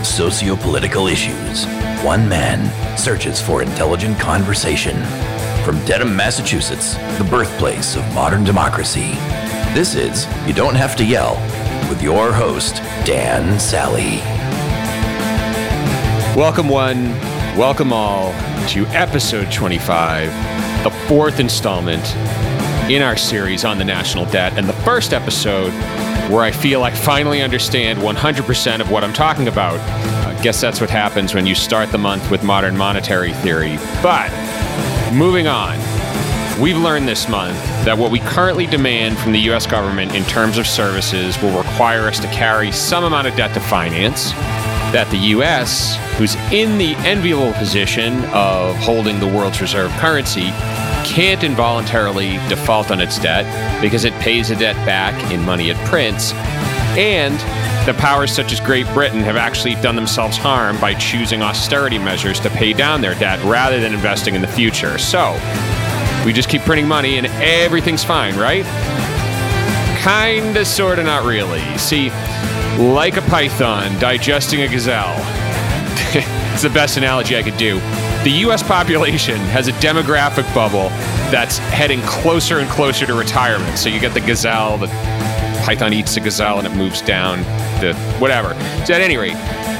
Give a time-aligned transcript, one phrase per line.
[0.00, 1.66] of socio-political issues,
[2.02, 4.96] one man searches for intelligent conversation.
[5.62, 9.10] From Dedham, Massachusetts, the birthplace of modern democracy,
[9.74, 11.34] this is You Don't Have to Yell
[11.90, 14.20] with your host, Dan Sally.
[16.34, 17.10] Welcome, one,
[17.54, 18.32] welcome all
[18.68, 22.16] to episode 25, the fourth installment
[22.90, 25.72] in our series on the national debt, and the first episode
[26.30, 29.80] where I feel I finally understand 100% of what I'm talking about.
[30.26, 33.78] I guess that's what happens when you start the month with modern monetary theory.
[34.00, 34.30] But
[35.12, 35.76] moving on,
[36.60, 40.56] we've learned this month that what we currently demand from the US government in terms
[40.56, 44.30] of services will require us to carry some amount of debt to finance.
[44.92, 50.52] That the US, who's in the enviable position of holding the world's reserve currency,
[51.10, 53.44] can't involuntarily default on its debt
[53.82, 56.32] because it pays the debt back in money it prints.
[56.96, 57.34] And
[57.84, 62.38] the powers such as Great Britain have actually done themselves harm by choosing austerity measures
[62.40, 64.98] to pay down their debt rather than investing in the future.
[64.98, 65.32] So,
[66.24, 68.64] we just keep printing money and everything's fine, right?
[70.02, 71.60] Kinda, sorta, not really.
[71.76, 72.10] See,
[72.78, 75.16] like a python digesting a gazelle.
[76.60, 77.80] it's the best analogy I could do
[78.22, 80.90] the US population has a demographic bubble
[81.30, 83.78] that's heading closer and closer to retirement.
[83.78, 84.88] So you get the gazelle, the
[85.64, 87.38] python eats the gazelle and it moves down
[87.80, 88.52] the whatever.
[88.84, 89.36] So at any rate,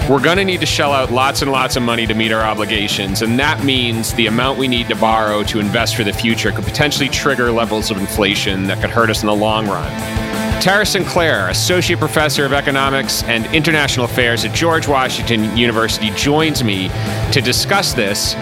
[0.09, 2.43] we're going to need to shell out lots and lots of money to meet our
[2.43, 6.51] obligations, and that means the amount we need to borrow to invest for the future
[6.51, 10.20] could potentially trigger levels of inflation that could hurt us in the long run.
[10.61, 16.91] Tara Sinclair, Associate Professor of Economics and International Affairs at George Washington University, joins me
[17.33, 18.35] to discuss this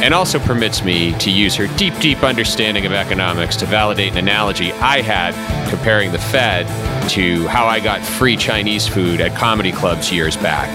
[0.00, 4.18] and also permits me to use her deep, deep understanding of economics to validate an
[4.18, 5.34] analogy I had
[5.68, 6.66] comparing the Fed
[7.10, 10.70] to how I got free Chinese food at comedy clubs years back.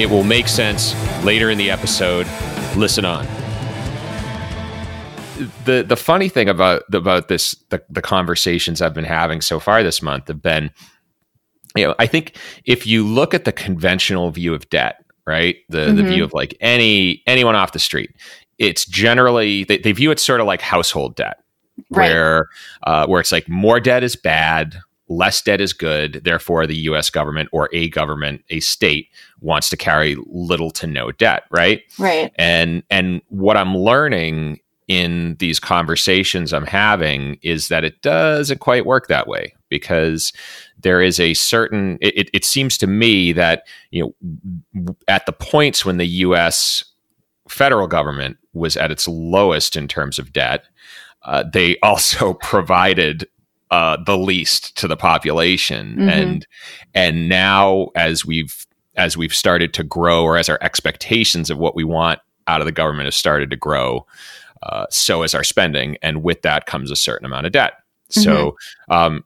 [0.00, 0.94] It will make sense
[1.24, 2.28] later in the episode.
[2.76, 3.43] Listen on
[5.64, 9.82] the the funny thing about about this the, the conversations I've been having so far
[9.82, 10.70] this month have been,
[11.76, 15.78] you know, I think if you look at the conventional view of debt, right, the
[15.78, 15.96] mm-hmm.
[15.96, 18.10] the view of like any anyone off the street,
[18.58, 21.38] it's generally they, they view it sort of like household debt,
[21.90, 22.10] right.
[22.10, 22.48] where
[22.86, 24.76] uh, where it's like more debt is bad,
[25.08, 26.22] less debt is good.
[26.24, 27.10] Therefore, the U.S.
[27.10, 29.08] government or a government, a state,
[29.40, 31.82] wants to carry little to no debt, right?
[31.98, 32.32] Right.
[32.36, 38.84] And and what I'm learning in these conversations I'm having is that it doesn't quite
[38.84, 40.32] work that way because
[40.78, 44.14] there is a certain it, it seems to me that you
[44.72, 46.84] know at the points when the US
[47.48, 50.64] federal government was at its lowest in terms of debt
[51.22, 53.26] uh, they also provided
[53.70, 56.08] uh, the least to the population mm-hmm.
[56.08, 56.46] and
[56.94, 58.66] and now as we've
[58.96, 62.66] as we've started to grow or as our expectations of what we want out of
[62.66, 64.06] the government have started to grow
[64.64, 67.74] uh, so is our spending, and with that comes a certain amount of debt.
[68.10, 68.56] So,
[68.90, 68.92] mm-hmm.
[68.92, 69.24] um,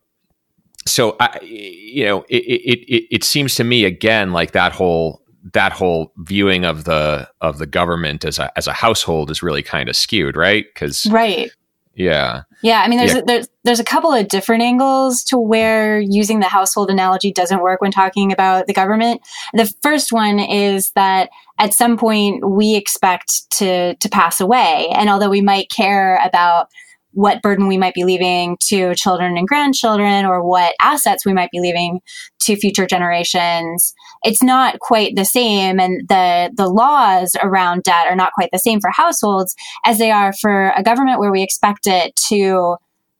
[0.86, 5.22] so I, you know, it, it, it it seems to me again like that whole
[5.52, 9.62] that whole viewing of the of the government as a as a household is really
[9.62, 10.66] kind of skewed, right?
[10.72, 11.50] Because right,
[11.98, 12.42] yeah.
[12.62, 13.20] Yeah, I mean there's yeah.
[13.20, 17.60] A, there's there's a couple of different angles to where using the household analogy doesn't
[17.60, 19.20] work when talking about the government.
[19.52, 25.08] The first one is that at some point we expect to to pass away and
[25.10, 26.68] although we might care about
[27.12, 31.50] what burden we might be leaving to children and grandchildren or what assets we might
[31.50, 32.00] be leaving
[32.40, 35.78] to future generations it's not quite the same.
[35.78, 39.54] And the the laws around debt are not quite the same for households
[39.84, 42.76] as they are for a government where we expect it to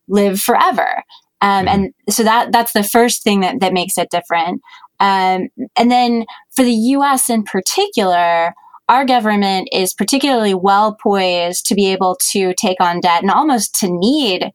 [0.09, 1.03] live forever.
[1.41, 1.69] Um, mm-hmm.
[1.69, 4.60] and so that that's the first thing that, that makes it different.
[5.00, 8.55] Um, and then for the us in particular
[8.88, 13.75] our government is particularly well poised to be able to take on debt and almost
[13.81, 14.50] to need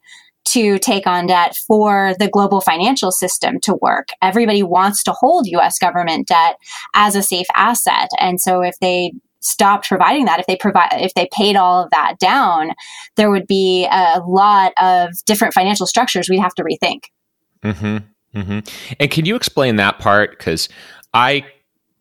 [0.45, 4.09] to take on debt for the global financial system to work.
[4.21, 6.57] Everybody wants to hold US government debt
[6.95, 8.09] as a safe asset.
[8.19, 11.91] And so if they stopped providing that, if they provide, if they paid all of
[11.91, 12.71] that down,
[13.15, 17.03] there would be a lot of different financial structures we'd have to rethink.
[17.63, 18.39] Mm-hmm.
[18.39, 18.95] Mm-hmm.
[18.99, 20.37] And can you explain that part?
[20.37, 20.69] Because
[21.13, 21.45] I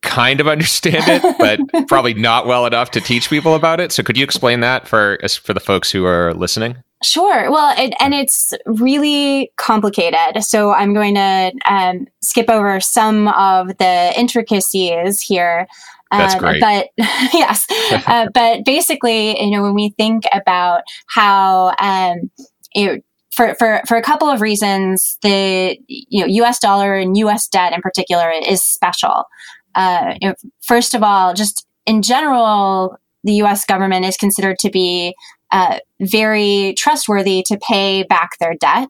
[0.03, 3.93] kind of understand it, but probably not well enough to teach people about it.
[3.93, 6.77] So could you explain that for for the folks who are listening?
[7.03, 7.51] Sure.
[7.51, 10.43] Well, it, and it's really complicated.
[10.45, 15.67] So I'm going to um, skip over some of the intricacies here.
[16.13, 16.61] That's um, great.
[16.61, 16.89] But
[17.33, 17.67] yes,
[18.07, 22.31] uh, but basically, you know, when we think about how um,
[22.73, 26.59] it, for, for, for a couple of reasons, the you know U.S.
[26.61, 27.49] dollar and U.S.
[27.49, 29.25] debt in particular is special
[29.75, 33.65] uh, you know, first of all, just in general, the U.S.
[33.65, 35.15] government is considered to be
[35.51, 38.89] uh, very trustworthy to pay back their debt,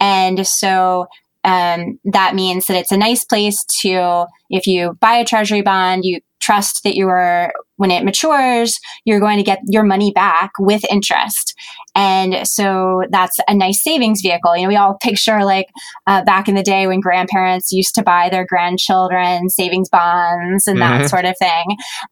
[0.00, 1.06] and so
[1.46, 6.04] um, that means that it's a nice place to, if you buy a treasury bond,
[6.04, 10.52] you trust that you are, when it matures, you're going to get your money back
[10.60, 11.54] with interest.
[11.94, 14.56] And so that's a nice savings vehicle.
[14.56, 15.66] You know, we all picture like
[16.06, 20.78] uh, back in the day when grandparents used to buy their grandchildren savings bonds and
[20.78, 21.02] mm-hmm.
[21.02, 21.64] that sort of thing.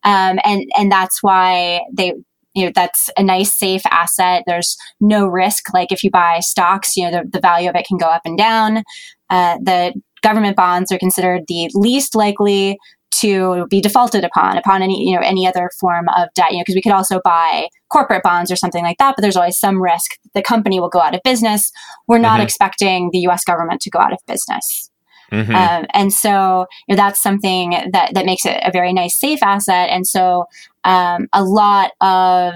[0.02, 2.14] Um, and, and that's why they,
[2.54, 6.96] you know that's a nice safe asset there's no risk like if you buy stocks
[6.96, 8.84] you know the, the value of it can go up and down
[9.30, 9.92] uh, the
[10.22, 12.78] government bonds are considered the least likely
[13.20, 16.62] to be defaulted upon upon any you know any other form of debt you know
[16.62, 19.82] because we could also buy corporate bonds or something like that but there's always some
[19.82, 21.70] risk the company will go out of business
[22.08, 22.44] we're not mm-hmm.
[22.44, 24.90] expecting the us government to go out of business
[25.30, 25.54] mm-hmm.
[25.54, 29.42] um, and so you know, that's something that that makes it a very nice safe
[29.42, 30.46] asset and so
[30.84, 32.54] um, a lot of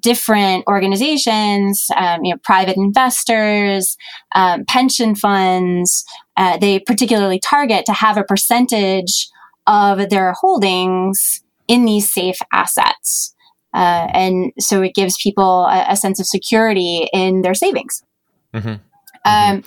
[0.00, 3.96] different organizations, um, you know, private investors,
[4.34, 6.04] um, pension funds.
[6.36, 9.28] Uh, they particularly target to have a percentage
[9.66, 13.34] of their holdings in these safe assets.
[13.72, 18.04] Uh, and so it gives people a, a, sense of security in their savings.
[18.54, 18.68] Mm-hmm.
[18.68, 18.78] Um,
[19.24, 19.66] mm-hmm.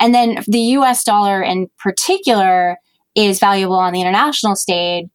[0.00, 2.78] and then the US dollar in particular
[3.14, 5.08] is valuable on the international stage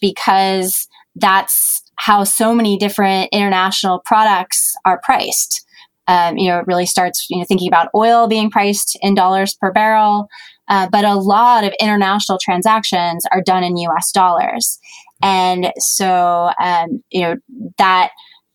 [0.00, 5.66] because that's how so many different international products are priced.
[6.08, 9.54] Um, you know, it really starts, you know, thinking about oil being priced in dollars
[9.54, 10.28] per barrel,
[10.72, 14.10] uh, but a lot of international transactions are done in U.S.
[14.10, 14.78] dollars,
[15.22, 17.36] and so um, you know
[17.76, 18.10] that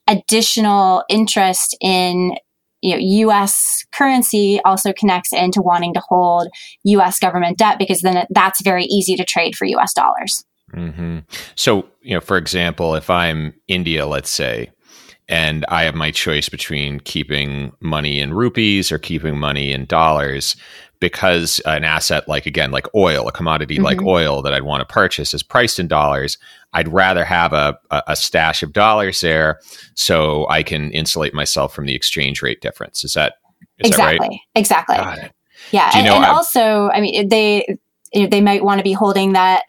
[0.08, 2.36] additional interest in
[2.82, 3.86] you know, U.S.
[3.92, 6.48] currency also connects into wanting to hold
[6.86, 7.20] U.S.
[7.20, 9.94] government debt because then that's very easy to trade for U.S.
[9.94, 10.44] dollars.
[10.74, 11.20] Mm-hmm.
[11.56, 14.72] So, you know, for example, if I'm India, let's say,
[15.30, 20.56] and I have my choice between keeping money in rupees or keeping money in dollars,
[21.00, 23.86] because an asset like again like oil a commodity mm-hmm.
[23.86, 26.38] like oil that i'd want to purchase is priced in dollars
[26.74, 29.60] i'd rather have a, a, a, stash of dollars there
[29.96, 33.36] so i can insulate myself from the exchange rate difference is that
[33.80, 34.40] is exactly that right?
[34.56, 34.96] exactly
[35.72, 37.78] yeah and, and also i mean they
[38.14, 39.64] they might want to be holding that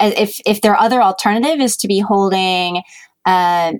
[0.00, 2.82] if if their other alternative is to be holding
[3.26, 3.72] uh,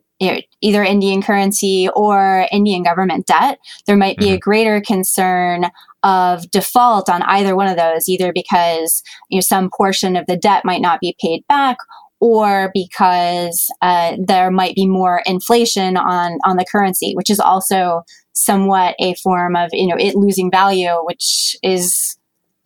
[0.61, 4.35] either Indian currency or Indian government debt, there might be mm-hmm.
[4.35, 5.67] a greater concern
[6.03, 10.37] of default on either one of those, either because you know some portion of the
[10.37, 11.79] debt might not be paid back,
[12.21, 18.03] or because uh, there might be more inflation on on the currency, which is also
[18.35, 22.17] somewhat a form of you know it losing value, which is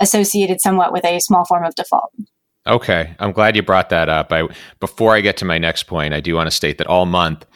[0.01, 2.13] associated somewhat with a small form of default.
[2.69, 4.33] Okay, I'm glad you brought that up.
[4.33, 4.47] I
[4.79, 7.47] before I get to my next point, I do want to state that all month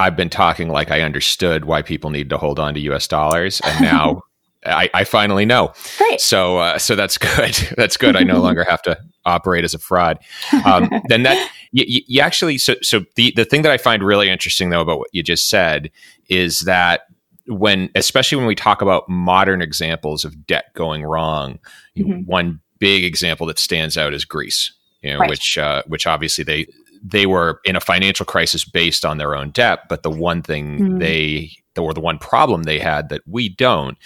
[0.00, 3.06] I've been talking like I understood why people need to hold on to U.S.
[3.06, 4.22] dollars, and now
[4.66, 5.74] I, I, finally know.
[5.98, 6.20] Great.
[6.20, 7.54] So uh, so that's good.
[7.76, 8.16] that's good.
[8.16, 10.18] I no longer have to operate as a fraud.
[10.64, 14.30] Um, then that you, you actually so so the the thing that I find really
[14.30, 15.90] interesting though about what you just said
[16.30, 17.02] is that
[17.46, 21.58] when especially when we talk about modern examples of debt going wrong,
[21.94, 22.22] mm-hmm.
[22.22, 24.72] one big example that stands out is Greece,
[25.02, 25.30] you know, right.
[25.30, 26.66] which uh, which obviously they
[27.02, 30.78] they were in a financial crisis based on their own debt, but the one thing
[30.78, 30.98] mm.
[30.98, 33.96] they or the one problem they had that we don't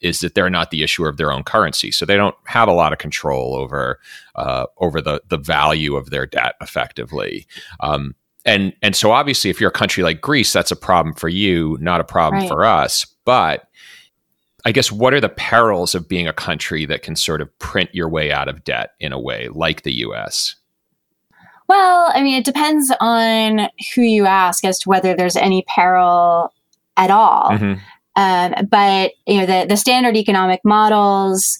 [0.00, 2.72] is that they're not the issuer of their own currency, so they don't have a
[2.72, 3.98] lot of control over
[4.36, 7.46] uh, over the the value of their debt effectively.
[7.80, 11.28] Um, and and so obviously, if you're a country like Greece, that's a problem for
[11.28, 12.48] you, not a problem right.
[12.48, 13.06] for us.
[13.24, 13.67] But
[14.68, 17.88] I guess what are the perils of being a country that can sort of print
[17.94, 20.56] your way out of debt in a way like the US?
[21.70, 26.52] Well, I mean, it depends on who you ask as to whether there's any peril
[26.98, 27.48] at all.
[27.52, 27.80] Mm-hmm.
[28.16, 31.58] Um, but you know, the the standard economic models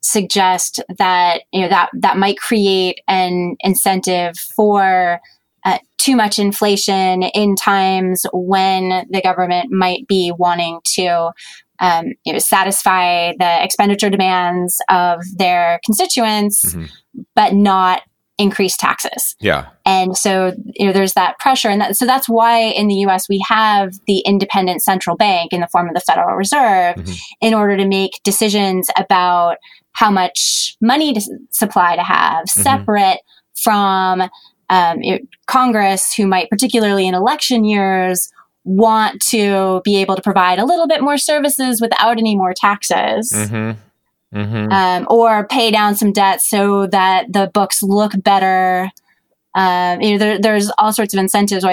[0.00, 5.20] suggest that you know that that might create an incentive for
[5.64, 11.32] uh, too much inflation in times when the government might be wanting to
[11.80, 16.86] um, you know, satisfy the expenditure demands of their constituents, mm-hmm.
[17.34, 18.02] but not
[18.38, 19.34] increase taxes.
[19.40, 19.68] Yeah.
[19.86, 21.68] And so, you know, there's that pressure.
[21.68, 25.60] And that, so that's why in the US we have the independent central bank in
[25.60, 27.12] the form of the Federal Reserve mm-hmm.
[27.40, 29.56] in order to make decisions about
[29.92, 32.60] how much money to supply to have mm-hmm.
[32.60, 33.20] separate
[33.62, 34.22] from
[34.68, 35.00] um,
[35.46, 38.28] Congress, who might, particularly in election years,
[38.66, 43.32] want to be able to provide a little bit more services without any more taxes.
[43.32, 43.80] Mm-hmm.
[44.36, 44.72] Mm-hmm.
[44.72, 48.90] Um, or pay down some debt so that the books look better
[49.54, 51.64] Um, you know, there, there's all sorts of incentives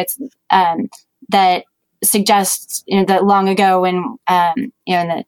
[0.52, 0.90] um,
[1.30, 1.66] that
[2.04, 5.26] suggests you know that long ago when um, you know in the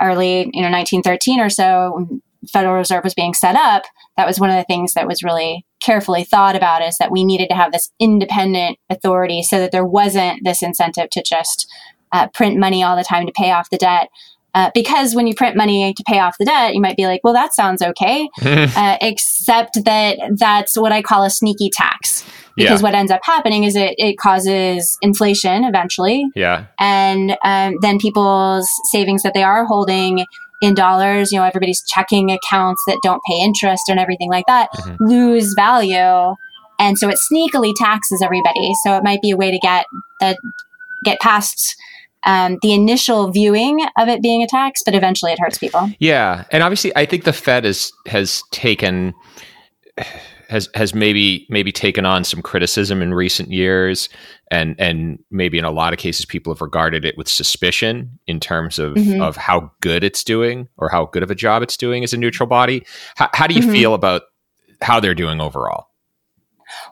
[0.00, 3.84] early you know 1913 or so when Federal Reserve was being set up,
[4.16, 7.24] that was one of the things that was really carefully thought about is that we
[7.24, 11.70] needed to have this independent authority so that there wasn't this incentive to just
[12.12, 14.08] uh, print money all the time to pay off the debt.
[14.54, 17.20] Uh, because when you print money to pay off the debt, you might be like,
[17.24, 18.28] well, that sounds okay.
[18.42, 22.24] uh, except that that's what I call a sneaky tax.
[22.56, 22.84] Because yeah.
[22.84, 26.24] what ends up happening is it, it causes inflation eventually.
[26.36, 26.66] Yeah.
[26.78, 30.24] And um, then people's savings that they are holding
[30.64, 34.68] in dollars, you know, everybody's checking accounts that don't pay interest and everything like that
[34.72, 35.04] mm-hmm.
[35.04, 36.34] lose value.
[36.78, 38.72] And so it sneakily taxes everybody.
[38.84, 39.86] So it might be a way to get
[40.20, 40.38] that
[41.04, 41.76] get past
[42.26, 45.90] um, the initial viewing of it being a tax, but eventually it hurts people.
[45.98, 49.14] Yeah, and obviously, I think the Fed has has taken
[50.54, 54.08] has has maybe maybe taken on some criticism in recent years,
[54.50, 58.38] and and maybe in a lot of cases, people have regarded it with suspicion in
[58.38, 59.20] terms of mm-hmm.
[59.20, 62.16] of how good it's doing or how good of a job it's doing as a
[62.16, 62.86] neutral body.
[63.16, 63.72] How, how do you mm-hmm.
[63.72, 64.22] feel about
[64.80, 65.88] how they're doing overall?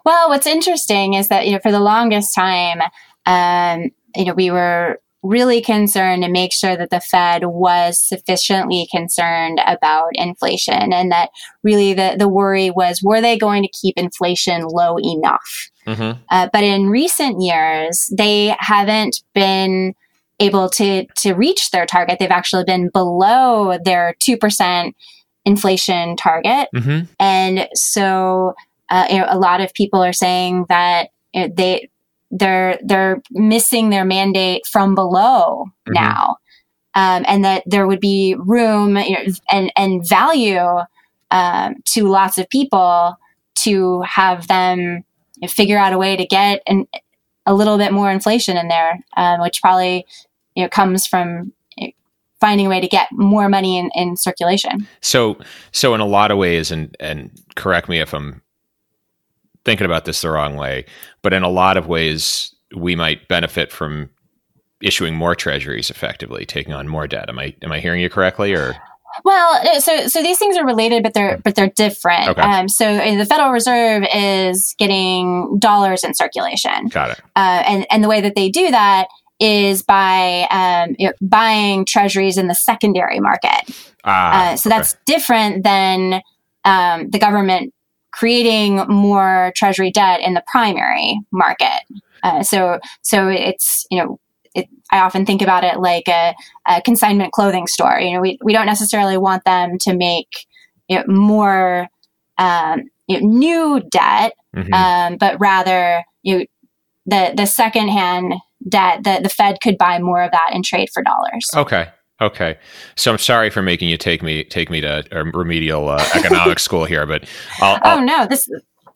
[0.04, 2.82] Well, what's interesting is that you know for the longest time,
[3.26, 8.88] um, you know, we were really concerned to make sure that the Fed was sufficiently
[8.90, 11.30] concerned about inflation and that
[11.62, 15.70] really the, the worry was were they going to keep inflation low enough?
[15.86, 16.20] Mm-hmm.
[16.30, 19.94] Uh, but in recent years, they haven't been
[20.40, 22.18] able to, to reach their target.
[22.18, 24.92] They've actually been below their 2%
[25.44, 26.68] inflation target.
[26.74, 27.12] Mm-hmm.
[27.20, 28.54] And so
[28.92, 31.88] uh, you know, a lot of people are saying that they
[32.32, 35.92] they're they're missing their mandate from below mm-hmm.
[35.92, 36.36] now,
[36.94, 40.80] um, and that there would be room you know, and and value
[41.30, 43.16] um, to lots of people
[43.54, 45.04] to have them
[45.36, 46.86] you know, figure out a way to get an,
[47.46, 50.06] a little bit more inflation in there, um, which probably
[50.56, 51.52] you know comes from
[52.42, 54.88] finding a way to get more money in, in circulation.
[55.00, 55.38] So,
[55.70, 58.41] so in a lot of ways, and and correct me if I'm
[59.64, 60.84] thinking about this the wrong way,
[61.22, 64.10] but in a lot of ways, we might benefit from
[64.82, 67.28] issuing more treasuries effectively, taking on more debt.
[67.28, 68.74] Am I am I hearing you correctly, or?
[69.24, 72.28] Well, uh, so so these things are related, but they're but they're different.
[72.28, 72.40] Okay.
[72.40, 76.88] Um, so uh, the Federal Reserve is getting dollars in circulation.
[76.88, 77.20] Got it.
[77.36, 81.84] Uh, and and the way that they do that is by um, you know, buying
[81.84, 83.70] treasuries in the secondary market.
[84.04, 84.76] Ah, uh, so okay.
[84.76, 86.22] that's different than
[86.64, 87.74] um, the government
[88.12, 91.82] creating more treasury debt in the primary market.
[92.22, 94.20] Uh, so, so it's, you know,
[94.54, 96.34] it, I often think about it like a,
[96.68, 97.98] a, consignment clothing store.
[97.98, 100.28] You know, we, we don't necessarily want them to make
[100.88, 101.88] you know, more
[102.38, 104.72] um, you know, new debt, mm-hmm.
[104.74, 106.44] um, but rather you know,
[107.06, 108.34] the the secondhand
[108.68, 111.48] debt that the Fed could buy more of that and trade for dollars.
[111.56, 111.88] Okay,
[112.22, 112.56] Okay,
[112.94, 116.84] so I'm sorry for making you take me take me to remedial uh, economics school
[116.84, 117.24] here, but
[117.60, 118.48] I'll, I'll, oh no, this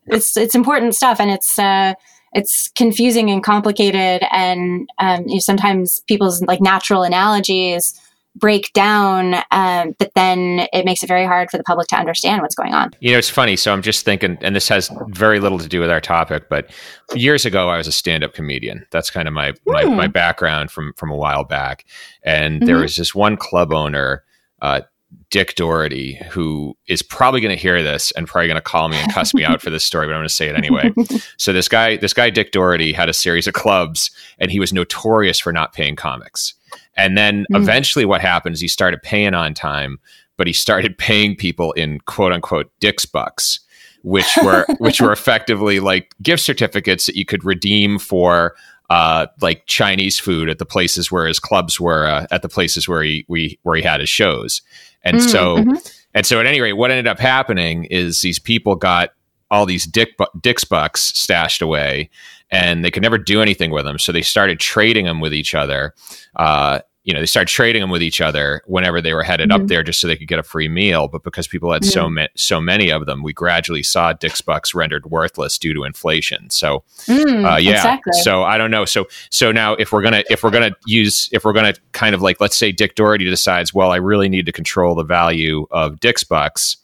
[0.06, 1.94] it's it's important stuff, and it's uh,
[2.32, 8.00] it's confusing and complicated, and um, you know, sometimes people's like natural analogies
[8.36, 12.42] break down, um, but then it makes it very hard for the public to understand
[12.42, 12.90] what's going on.
[13.00, 13.56] You know, it's funny.
[13.56, 16.70] So I'm just thinking, and this has very little to do with our topic, but
[17.14, 18.86] years ago I was a stand-up comedian.
[18.90, 19.58] That's kind of my mm.
[19.66, 19.96] my, hmm.
[19.96, 21.84] my, background from from a while back.
[22.22, 22.66] And mm-hmm.
[22.66, 24.22] there was this one club owner.
[24.62, 24.82] Uh,
[25.30, 28.96] Dick Doherty, who is probably going to hear this and probably going to call me
[28.96, 30.92] and cuss me out for this story, but I'm going to say it anyway.
[31.36, 34.72] so this guy, this guy Dick Doherty, had a series of clubs, and he was
[34.72, 36.54] notorious for not paying comics.
[36.96, 37.60] And then mm.
[37.60, 38.60] eventually, what happens?
[38.60, 39.98] He started paying on time,
[40.36, 43.60] but he started paying people in quote unquote Dick's bucks,
[44.02, 48.54] which were which were effectively like gift certificates that you could redeem for
[48.88, 52.88] uh, like Chinese food at the places where his clubs were, uh, at the places
[52.88, 54.62] where he we where he had his shows,
[55.02, 55.74] and mm, so mm-hmm.
[56.14, 59.10] and so at any rate, what ended up happening is these people got
[59.50, 62.10] all these dick bu- Dick's bucks stashed away,
[62.50, 63.98] and they could never do anything with them.
[63.98, 65.94] So they started trading them with each other.
[66.36, 69.62] Uh, you know, they started trading them with each other whenever they were headed mm-hmm.
[69.62, 71.06] up there, just so they could get a free meal.
[71.06, 71.90] But because people had mm-hmm.
[71.90, 75.84] so ma- so many of them, we gradually saw Dick's bucks rendered worthless due to
[75.84, 76.50] inflation.
[76.50, 77.76] So, mm, uh, yeah.
[77.76, 78.12] Exactly.
[78.22, 78.84] So I don't know.
[78.84, 82.22] So so now if we're gonna if we're gonna use if we're gonna kind of
[82.22, 86.00] like let's say Dick Doherty decides, well, I really need to control the value of
[86.00, 86.76] Dick's bucks,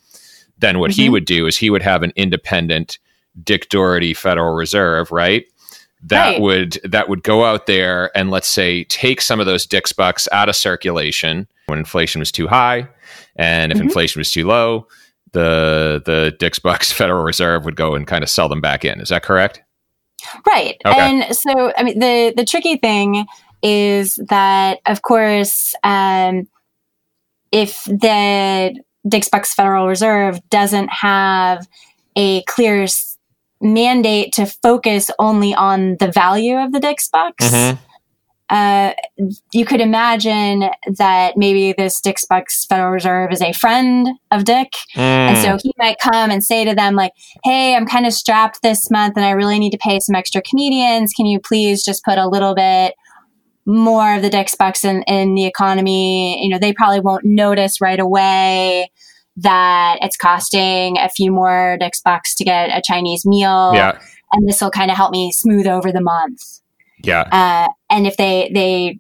[0.59, 1.03] then what mm-hmm.
[1.03, 3.01] he would do is he would have an independent
[3.43, 5.47] Dick Doherty Federal Reserve, right?
[6.05, 6.41] That right.
[6.41, 10.27] would that would go out there and let's say take some of those Dick's bucks
[10.33, 12.89] out of circulation when inflation was too high,
[13.37, 13.87] and if mm-hmm.
[13.87, 14.89] inflation was too low,
[15.33, 19.01] the the Dick's Bucks Federal Reserve would go and kind of sell them back in.
[19.01, 19.63] Is that correct?
[20.47, 20.81] Right.
[20.87, 20.99] Okay.
[20.99, 23.27] And so, I mean, the the tricky thing
[23.63, 26.49] is that, of course, um,
[27.51, 31.67] if the Dick's Bucks Federal Reserve doesn't have
[32.17, 32.87] a clear
[33.63, 37.49] mandate to focus only on the value of the Dick's Bucks.
[37.49, 37.83] Mm-hmm
[38.53, 38.93] uh,
[39.55, 44.73] you could imagine that maybe this Dick's Bucks Federal Reserve is a friend of Dick.
[44.95, 45.01] Mm.
[45.01, 47.13] And so he might come and say to them, like,
[47.45, 50.43] hey, I'm kind of strapped this month and I really need to pay some extra
[50.43, 51.15] comedians.
[51.17, 52.95] Can you please just put a little bit
[53.65, 56.45] more of the Dick's Bucks in, in the economy?
[56.45, 58.91] You know, they probably won't notice right away
[59.37, 63.73] that it's costing a few more Dick's Bucks to get a Chinese meal.
[63.75, 63.99] Yeah.
[64.33, 66.61] And this will kind of help me smooth over the month.
[67.03, 67.23] Yeah.
[67.33, 68.99] Uh, and if they they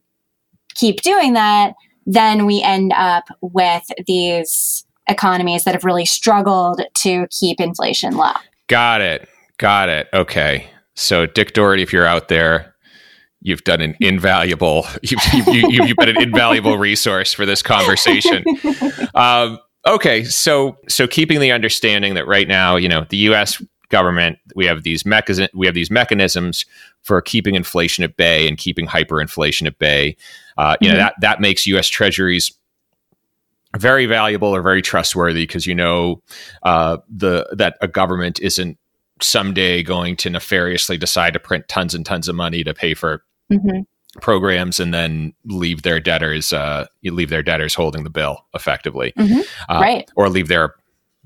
[0.74, 1.74] keep doing that,
[2.06, 8.32] then we end up with these economies that have really struggled to keep inflation low.
[8.68, 9.28] Got it.
[9.58, 10.08] Got it.
[10.12, 10.68] Okay.
[10.94, 12.74] So Dick Doherty, if you're out there,
[13.40, 18.44] you've done an invaluable you've, you, have been an invaluable resource for this conversation.
[19.14, 23.62] Um, okay, so so keeping the understanding that right now, you know, the U.S.
[23.88, 26.64] government, we have these mechanism, we have these mechanisms
[27.02, 30.16] for keeping inflation at bay and keeping hyperinflation at bay.
[30.56, 30.96] Uh, you mm-hmm.
[30.96, 31.88] know that that makes U.S.
[31.88, 32.52] Treasuries
[33.78, 36.22] very valuable or very trustworthy because you know
[36.62, 38.78] uh, the that a government isn't
[39.20, 43.22] someday going to nefariously decide to print tons and tons of money to pay for
[43.50, 43.80] mm-hmm.
[44.20, 49.12] Programs and then leave their debtors uh, you leave their debtors holding the bill effectively,
[49.18, 49.40] mm-hmm.
[49.72, 50.10] uh, right?
[50.16, 50.74] Or leave their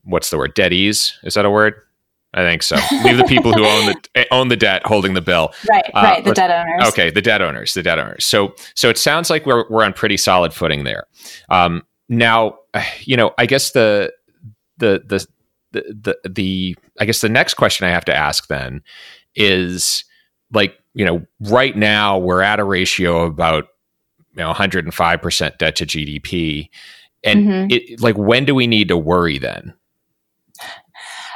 [0.05, 1.13] what's the word deadies?
[1.23, 1.75] Is that a word?
[2.35, 2.77] I think so.
[3.03, 5.55] Leave the people who own the eh, own the debt holding the bill.
[5.69, 6.25] Right, uh, right.
[6.25, 6.89] The debt owners.
[6.89, 7.73] Okay, the debt owners.
[7.73, 8.27] The debt owners.
[8.27, 11.07] So, so it sounds like we're we're on pretty solid footing there.
[11.49, 12.59] Um, now,
[13.01, 14.13] you know, I guess the
[14.77, 15.27] the the
[15.73, 18.83] the the, the I guess the next question I have to ask then
[19.35, 20.05] is
[20.53, 23.69] like you know right now we're at a ratio of about
[24.33, 26.71] you know 105 percent debt to GDP,
[27.23, 27.67] and mm-hmm.
[27.71, 29.75] it like when do we need to worry then?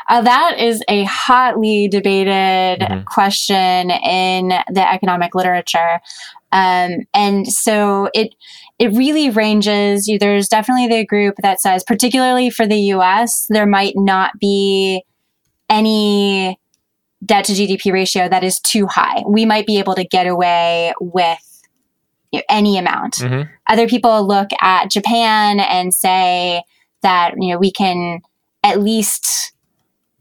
[0.09, 3.05] Uh, that is a hotly debated mm-hmm.
[3.05, 6.01] question in the economic literature.
[6.53, 8.35] Um, and so it
[8.79, 10.11] it really ranges.
[10.19, 15.05] There's definitely the group that says, particularly for the U.S., there might not be
[15.69, 16.59] any
[17.25, 19.23] debt to GDP ratio that is too high.
[19.27, 21.63] We might be able to get away with
[22.33, 23.15] you know, any amount.
[23.17, 23.51] Mm-hmm.
[23.69, 26.63] Other people look at Japan and say
[27.03, 28.21] that you know we can
[28.63, 29.53] at least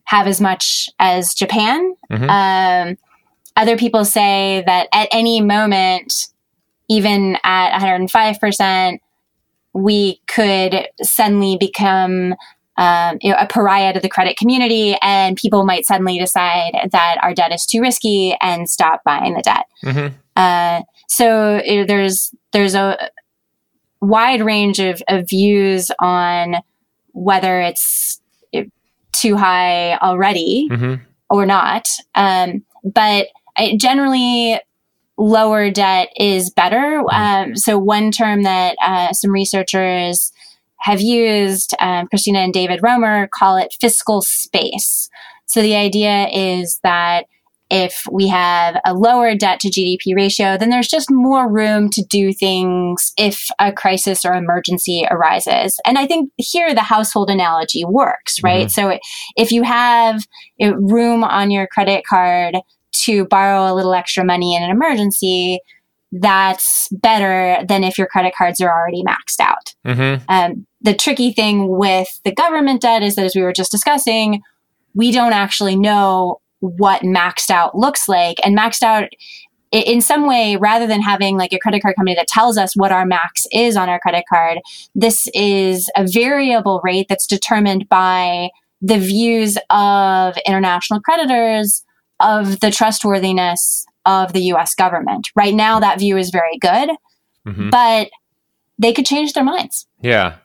[0.06, 1.94] have as much as Japan.
[2.12, 2.30] Mm-hmm.
[2.30, 2.98] Um,
[3.56, 6.30] other people say that at any moment,
[6.90, 9.00] even at 105%,
[9.74, 12.34] we could suddenly become
[12.80, 17.18] um, you know, a pariah to the credit community, and people might suddenly decide that
[17.22, 19.65] our debt is too risky and stop buying the debt.
[19.84, 20.15] Mm-hmm.
[20.36, 22.98] Uh, so you know, there's there's a
[24.02, 26.56] wide range of, of views on
[27.12, 28.22] whether it's
[29.12, 31.04] too high already mm-hmm.
[31.30, 31.88] or not.
[32.15, 34.60] Um, but I, generally,
[35.18, 37.04] lower debt is better.
[37.04, 37.52] Mm-hmm.
[37.52, 40.32] Um, so, one term that uh, some researchers
[40.82, 45.10] have used, um, Christina and David Romer, call it fiscal space.
[45.46, 47.26] So, the idea is that
[47.70, 52.04] if we have a lower debt to GDP ratio, then there's just more room to
[52.04, 55.80] do things if a crisis or emergency arises.
[55.86, 58.68] And I think here the household analogy works, right?
[58.68, 58.96] Mm-hmm.
[58.96, 59.00] So
[59.36, 60.24] if you have
[60.60, 62.56] room on your credit card
[63.04, 65.60] to borrow a little extra money in an emergency,
[66.12, 69.76] that's better than if your credit cards are already maxed out.
[69.86, 70.24] Mm-hmm.
[70.28, 74.41] Um, the tricky thing with the government debt is that, as we were just discussing,
[74.93, 78.38] we don't actually know what maxed out looks like.
[78.43, 79.10] And maxed out
[79.72, 82.91] in some way, rather than having like a credit card company that tells us what
[82.91, 84.58] our max is on our credit card,
[84.95, 88.50] this is a variable rate that's determined by
[88.82, 91.84] the views of international creditors
[92.19, 95.30] of the trustworthiness of the US government.
[95.36, 96.90] Right now, that view is very good,
[97.48, 97.70] mm-hmm.
[97.70, 98.10] but
[98.78, 99.88] they could change their minds.
[100.02, 100.36] Yeah.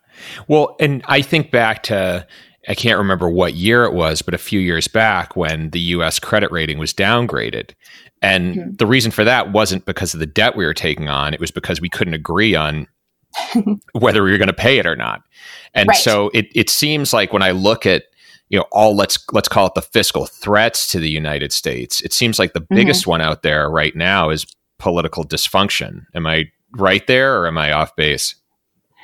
[0.48, 2.26] Well, and I think back to
[2.68, 6.18] I can't remember what year it was, but a few years back when the US
[6.18, 7.72] credit rating was downgraded.
[8.22, 8.70] And mm-hmm.
[8.76, 11.50] the reason for that wasn't because of the debt we were taking on, it was
[11.50, 12.86] because we couldn't agree on
[13.92, 15.22] whether we were going to pay it or not.
[15.74, 15.98] And right.
[15.98, 18.04] so it, it seems like when I look at
[18.48, 22.12] you know all let's let's call it the fiscal threats to the United States, it
[22.12, 22.74] seems like the mm-hmm.
[22.74, 24.46] biggest one out there right now is
[24.78, 26.06] political dysfunction.
[26.14, 28.34] Am I right there or am I off base?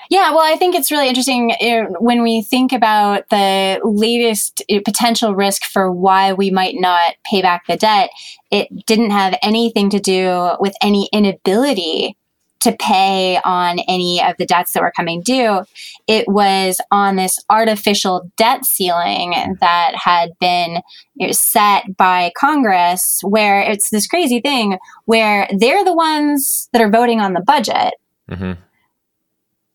[0.09, 4.81] Yeah, well, I think it's really interesting uh, when we think about the latest uh,
[4.85, 8.11] potential risk for why we might not pay back the debt.
[8.50, 12.16] It didn't have anything to do with any inability
[12.61, 15.61] to pay on any of the debts that were coming due.
[16.07, 20.83] It was on this artificial debt ceiling that had been
[21.31, 27.20] set by Congress, where it's this crazy thing where they're the ones that are voting
[27.20, 27.94] on the budget.
[28.31, 28.53] Mm-hmm.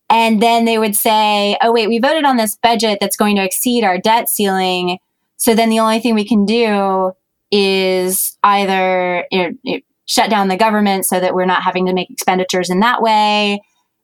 [0.10, 3.44] And then they would say, oh, wait, we voted on this budget that's going to
[3.44, 5.00] exceed our debt ceiling.
[5.38, 7.14] So then the only thing we can do
[7.52, 12.10] is either you know, shut down the government so that we're not having to make
[12.10, 13.60] expenditures in that way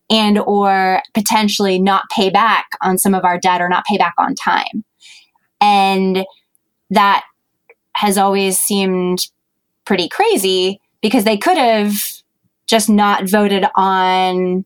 [0.10, 4.14] and or potentially not pay back on some of our debt or not pay back
[4.18, 4.84] on time.
[5.62, 6.26] And
[6.90, 7.24] that
[7.96, 9.20] has always seemed
[9.86, 11.94] pretty crazy because they could have
[12.68, 14.66] just not voted on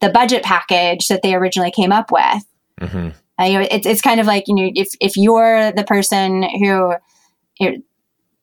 [0.00, 2.44] the budget package that they originally came up with.
[2.80, 3.08] Mm-hmm.
[3.38, 6.42] Uh, you know, it's it's kind of like you know if if you're the person
[6.42, 6.94] who
[7.58, 7.76] you know,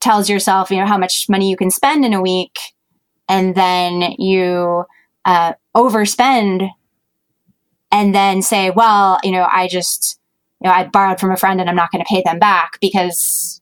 [0.04, 2.60] tells yourself you know how much money you can spend in a week,
[3.30, 4.84] and then you
[5.26, 6.70] uh, overspend,
[7.92, 10.20] and then say, well, you know, I just
[10.62, 12.80] you know I borrowed from a friend and I'm not going to pay them back
[12.82, 13.62] because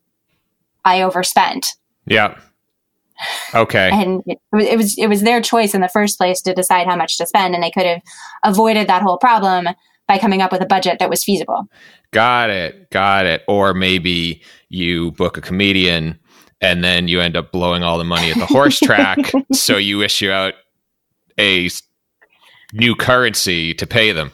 [0.84, 1.67] I overspent.
[2.08, 2.38] Yeah.
[3.54, 3.89] Okay.
[3.93, 6.95] and it, it, was it was their choice in the first place to decide how
[6.95, 8.01] much to spend, and they could have
[8.43, 9.67] avoided that whole problem
[10.08, 11.67] by coming up with a budget that was feasible.
[12.12, 12.89] Got it.
[12.89, 13.43] Got it.
[13.47, 16.19] Or maybe you book a comedian
[16.62, 19.17] and then you end up blowing all the money at the horse track,
[19.54, 20.54] so you issue out
[21.39, 21.69] a
[22.74, 24.32] new currency to pay them.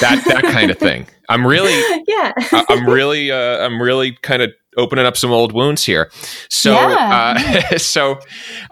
[0.00, 1.06] That that kind of thing.
[1.28, 1.74] I'm really
[2.08, 2.32] yeah.
[2.68, 6.10] I'm really uh, I'm really kind of opening up some old wounds here.
[6.50, 7.38] So, yeah.
[7.72, 8.20] uh, so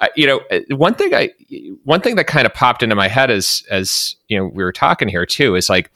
[0.00, 1.30] uh, you know, uh, one thing I
[1.84, 4.72] one thing that kind of popped into my head as as you know we were
[4.72, 5.90] talking here too is like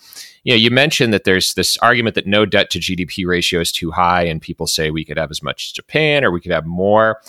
[0.48, 3.70] you know you mentioned that there's this argument that no debt to GDP ratio is
[3.70, 6.52] too high, and people say we could have as much as Japan or we could
[6.52, 7.20] have more,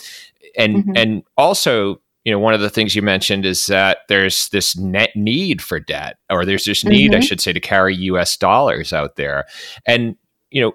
[0.58, 0.92] and mm-hmm.
[0.96, 5.10] and also you know, one of the things you mentioned is that there's this net
[5.16, 7.18] need for debt, or there's this need, mm-hmm.
[7.18, 8.38] I should say, to carry U.S.
[8.38, 9.46] dollars out there.
[9.86, 10.16] And
[10.50, 10.74] you know,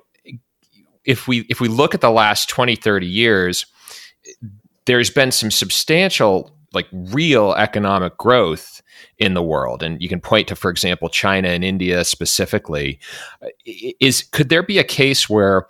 [1.06, 3.66] if we if we look at the last 20 30 years
[4.86, 8.82] there's been some substantial like real economic growth
[9.18, 12.98] in the world and you can point to for example China and India specifically
[14.00, 15.66] is could there be a case where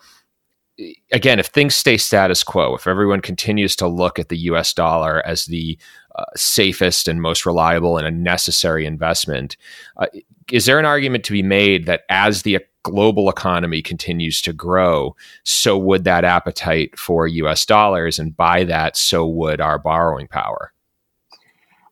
[1.13, 5.25] again if things stay status quo if everyone continues to look at the US dollar
[5.27, 5.79] as the
[6.17, 9.57] uh, safest and most reliable and a necessary investment
[9.97, 10.07] uh,
[10.51, 15.17] is there an argument to be made that as the global economy continues to grow,
[15.43, 18.21] so would that appetite for US dollars.
[18.21, 20.73] And by that, so would our borrowing power.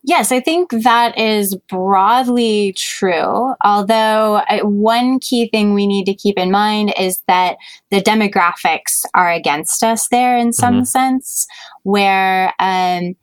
[0.05, 3.53] Yes, I think that is broadly true.
[3.63, 7.55] Although, uh, one key thing we need to keep in mind is that
[7.89, 10.83] the demographics are against us there in some mm-hmm.
[10.83, 11.47] sense,
[11.83, 13.15] where um,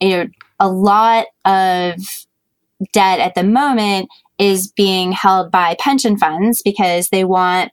[0.00, 0.26] you know,
[0.60, 1.94] a lot of
[2.92, 7.72] debt at the moment is being held by pension funds because they want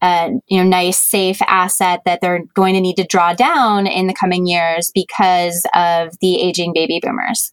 [0.00, 4.06] a you know nice safe asset that they're going to need to draw down in
[4.06, 7.52] the coming years because of the aging baby boomers.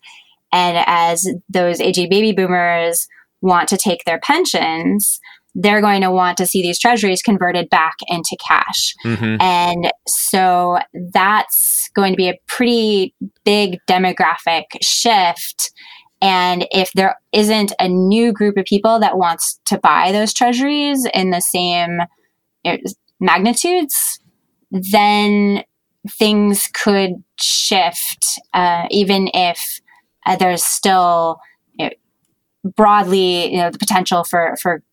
[0.52, 3.08] And as those aging baby boomers
[3.42, 5.20] want to take their pensions,
[5.54, 8.94] they're going to want to see these treasuries converted back into cash.
[9.04, 9.42] Mm-hmm.
[9.42, 10.80] And so
[11.14, 15.72] that's going to be a pretty big demographic shift
[16.22, 21.08] and if there isn't a new group of people that wants to buy those treasuries
[21.14, 22.00] in the same
[23.20, 24.20] magnitudes,
[24.70, 25.64] then
[26.08, 29.81] things could shift, uh, even if
[30.26, 31.40] uh, there's still
[31.74, 31.92] you know,
[32.76, 34.84] broadly you know, the potential for, for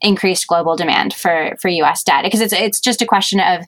[0.00, 2.02] increased global demand for, for U.S.
[2.02, 2.24] debt.
[2.24, 3.64] Because it's, it's just a question of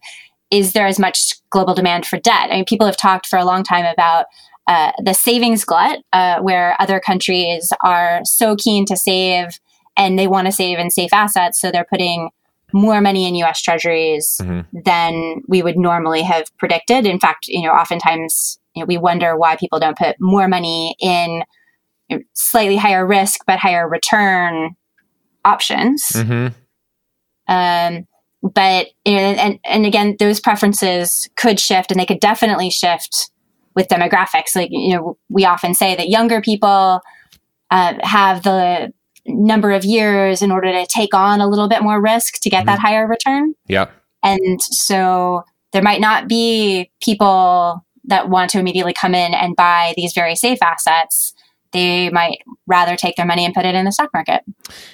[0.50, 2.50] is there as much global demand for debt?
[2.50, 4.26] I mean, people have talked for a long time about
[4.68, 9.60] uh, the savings glut, uh, where other countries are so keen to save
[9.96, 12.30] and they want to save in safe assets, so they're putting
[12.72, 13.62] more money in U.S.
[13.62, 14.80] Treasuries mm-hmm.
[14.84, 17.06] than we would normally have predicted.
[17.06, 20.94] In fact, you know, oftentimes you know, we wonder why people don't put more money
[21.00, 21.42] in
[22.34, 24.76] slightly higher risk but higher return
[25.44, 26.04] options.
[26.12, 26.48] Mm-hmm.
[27.48, 28.06] Um,
[28.42, 33.30] but you know, and and again, those preferences could shift, and they could definitely shift
[33.74, 34.54] with demographics.
[34.54, 37.00] Like, you know, we often say that younger people
[37.70, 38.92] uh, have the
[39.26, 42.60] number of years in order to take on a little bit more risk to get
[42.60, 42.66] mm-hmm.
[42.66, 43.54] that higher return.
[43.66, 43.86] Yeah.
[44.22, 49.92] And so there might not be people that want to immediately come in and buy
[49.96, 51.34] these very safe assets.
[51.72, 54.42] they might rather take their money and put it in the stock market.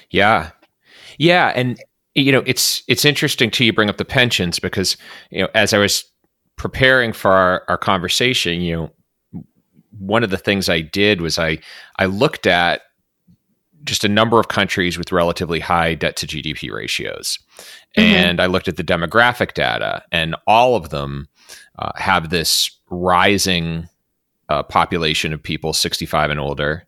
[0.09, 0.51] Yeah.
[1.17, 1.53] Yeah.
[1.55, 1.81] And,
[2.15, 4.97] you know, it's, it's interesting to you bring up the pensions because,
[5.29, 6.03] you know, as I was
[6.57, 8.91] preparing for our, our conversation, you know,
[9.99, 11.59] one of the things I did was I,
[11.99, 12.81] I looked at
[13.83, 17.37] just a number of countries with relatively high debt to GDP ratios.
[17.97, 18.15] Mm-hmm.
[18.15, 21.27] And I looked at the demographic data, and all of them
[21.79, 23.87] uh, have this rising
[24.49, 26.85] uh, population of people 65 and older,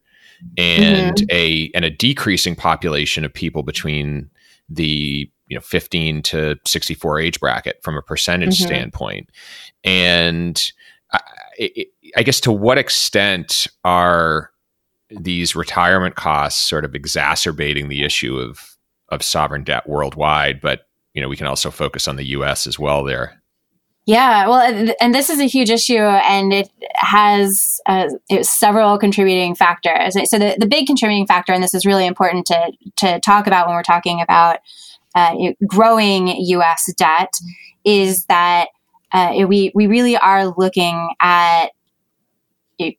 [0.57, 1.25] and mm-hmm.
[1.31, 4.29] a and a decreasing population of people between
[4.69, 8.67] the you know 15 to 64 age bracket from a percentage mm-hmm.
[8.67, 9.29] standpoint.
[9.83, 10.71] And
[11.11, 11.85] I,
[12.17, 14.51] I guess to what extent are
[15.09, 18.75] these retirement costs sort of exacerbating the issue of
[19.09, 22.67] of sovereign debt worldwide, but you know we can also focus on the U.S.
[22.67, 23.41] as well there.
[24.05, 29.55] Yeah, well, and this is a huge issue, and it has uh, it several contributing
[29.55, 30.13] factors.
[30.29, 33.65] So the, the big contributing factor, and this is really important to to talk about
[33.65, 34.59] when we're talking about
[35.15, 35.33] uh,
[35.65, 36.93] growing U.S.
[36.93, 37.33] debt,
[37.83, 38.67] is that
[39.11, 41.69] uh, we we really are looking at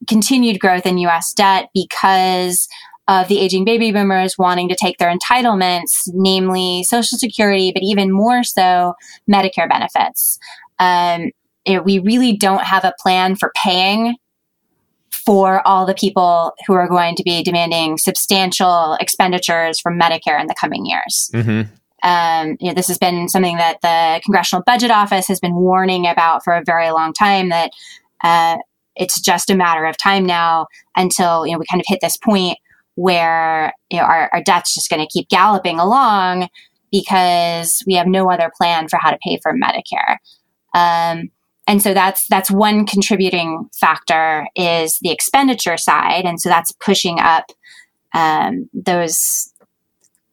[0.09, 2.67] continued growth in US debt because
[3.09, 8.11] of the aging baby boomers wanting to take their entitlements, namely Social Security, but even
[8.11, 8.95] more so
[9.31, 10.39] Medicare benefits.
[10.79, 11.31] Um,
[11.85, 14.17] we really don't have a plan for paying
[15.25, 20.47] for all the people who are going to be demanding substantial expenditures from Medicare in
[20.47, 21.31] the coming years.
[21.33, 21.73] Mm-hmm.
[22.09, 26.07] Um, you know, this has been something that the Congressional Budget Office has been warning
[26.07, 27.49] about for a very long time.
[27.49, 27.71] That
[28.23, 28.59] uh,
[28.95, 32.17] it's just a matter of time now until you know we kind of hit this
[32.17, 32.59] point
[32.97, 36.49] where you know, our, our debt's just going to keep galloping along
[36.91, 40.17] because we have no other plan for how to pay for Medicare.
[40.75, 41.31] Um,
[41.67, 47.19] and so that's that's one contributing factor is the expenditure side, and so that's pushing
[47.19, 47.51] up
[48.15, 49.53] um, those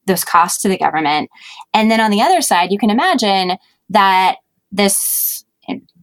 [0.06, 1.30] those costs to the government.
[1.72, 3.56] And then on the other side, you can imagine
[3.90, 4.36] that
[4.70, 5.44] this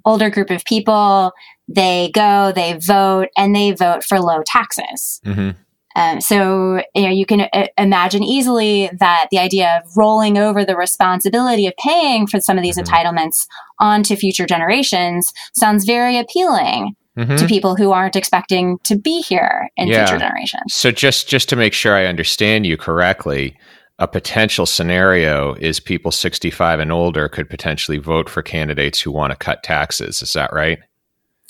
[0.05, 1.31] older group of people
[1.67, 5.21] they go, they vote, and they vote for low taxes.
[5.25, 5.51] Mm-hmm.
[5.95, 10.63] Um, so you know you can uh, imagine easily that the idea of rolling over
[10.63, 12.93] the responsibility of paying for some of these mm-hmm.
[12.93, 13.47] entitlements
[13.79, 17.35] onto future generations sounds very appealing mm-hmm.
[17.35, 20.05] to people who aren't expecting to be here in yeah.
[20.05, 20.73] future generations.
[20.73, 23.57] So just just to make sure I understand you correctly,
[23.99, 29.31] a potential scenario is people 65 and older could potentially vote for candidates who want
[29.31, 30.21] to cut taxes.
[30.21, 30.79] Is that right?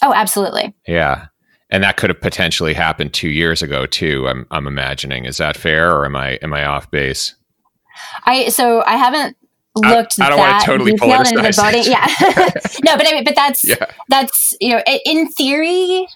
[0.04, 0.74] Oh, absolutely.
[0.88, 1.28] Yeah.
[1.72, 4.28] And that could have potentially happened two years ago too.
[4.28, 5.26] I'm, I'm imagining.
[5.26, 7.36] Is that fair, or am I am I off base?
[8.26, 9.38] I so I haven't
[9.76, 11.84] looked I, I don't want to totally into the voting.
[11.86, 12.06] Yeah,
[12.84, 13.86] no, but I mean, but that's yeah.
[14.10, 16.08] that's you know, in theory,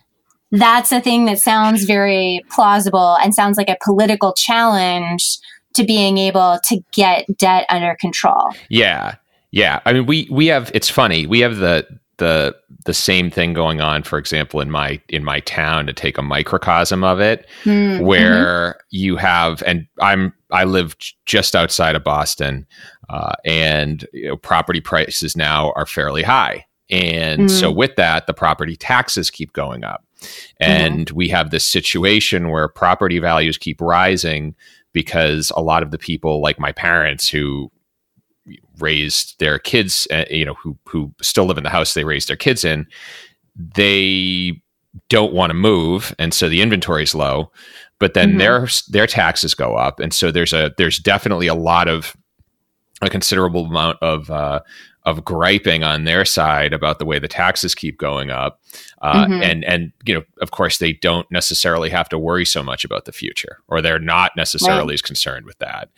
[0.52, 5.40] that's a thing that sounds very plausible and sounds like a political challenge
[5.76, 8.50] to being able to get debt under control.
[8.70, 9.16] Yeah,
[9.52, 9.82] yeah.
[9.86, 10.72] I mean, we we have.
[10.74, 11.26] It's funny.
[11.26, 11.88] We have the
[12.18, 16.18] the the same thing going on for example in my in my town to take
[16.18, 18.80] a microcosm of it mm, where mm-hmm.
[18.90, 22.66] you have and i'm i live just outside of boston
[23.08, 27.50] uh, and you know, property prices now are fairly high and mm.
[27.50, 30.04] so with that the property taxes keep going up
[30.60, 31.16] and mm-hmm.
[31.16, 34.56] we have this situation where property values keep rising
[34.94, 37.70] because a lot of the people like my parents who
[38.80, 42.30] raised their kids, uh, you know, who who still live in the house they raised
[42.30, 42.86] their kids in,
[43.56, 44.62] they
[45.10, 47.52] don't want to move, and so the inventory is low.
[48.00, 48.38] But then mm-hmm.
[48.40, 52.16] their their taxes go up, and so there's a there's definitely a lot of
[53.02, 54.62] a considerable amount of uh,
[55.06, 58.60] of griping on their side about the way the taxes keep going up,
[59.02, 59.44] uh, mm-hmm.
[59.44, 63.06] and and you know, of course, they don't necessarily have to worry so much about
[63.06, 64.94] the future, or they're not necessarily right.
[64.96, 65.90] as concerned with that,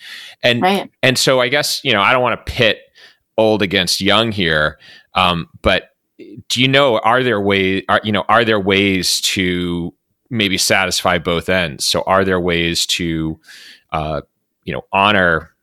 [0.43, 0.91] and right.
[1.01, 2.81] and so I guess you know I don't want to pit
[3.37, 4.77] old against young here,
[5.13, 5.91] um, but
[6.49, 9.93] do you know are there ways are you know are there ways to
[10.29, 11.85] maybe satisfy both ends?
[11.85, 13.39] So are there ways to
[13.91, 14.21] uh,
[14.65, 15.53] you know honor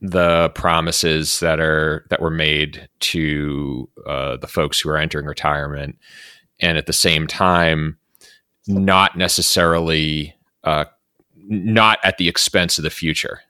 [0.00, 5.96] the promises that are that were made to uh, the folks who are entering retirement,
[6.60, 7.96] and at the same time,
[8.66, 10.84] not necessarily uh,
[11.48, 13.40] not at the expense of the future.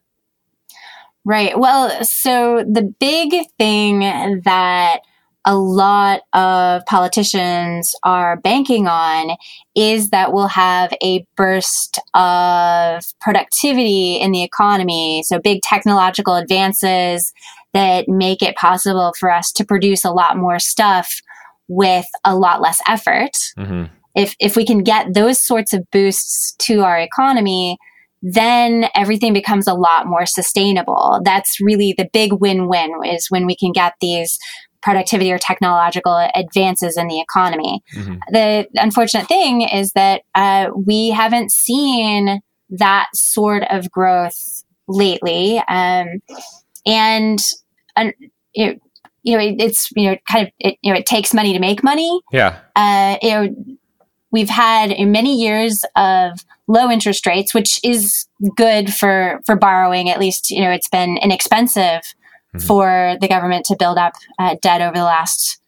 [1.25, 1.59] Right.
[1.59, 4.01] Well, so the big thing
[4.45, 5.01] that
[5.47, 9.37] a lot of politicians are banking on
[9.77, 15.23] is that we'll have a burst of productivity in the economy.
[15.23, 17.33] So, big technological advances
[17.73, 21.23] that make it possible for us to produce a lot more stuff
[21.69, 23.37] with a lot less effort.
[23.57, 23.85] Mm-hmm.
[24.17, 27.79] if if we can get those sorts of boosts to our economy,
[28.21, 31.21] then everything becomes a lot more sustainable.
[31.25, 34.39] That's really the big win-win is when we can get these
[34.87, 37.83] productivity or technological advances in the economy.
[37.93, 38.15] Mm-hmm.
[38.31, 46.23] The unfortunate thing is that uh, we haven't seen that sort of growth lately, um,
[46.87, 47.41] and
[47.97, 48.13] uh,
[48.55, 48.81] it,
[49.25, 51.59] you know it, it's you know kind of it, you know it takes money to
[51.59, 52.21] make money.
[52.31, 52.61] Yeah.
[52.77, 53.55] Uh, you know,
[54.31, 60.11] we've had many years of low interest rates, which is good for for borrowing.
[60.11, 62.03] At least you know it's been inexpensive
[62.57, 62.67] mm-hmm.
[62.67, 65.61] for the government to build up uh, debt over the last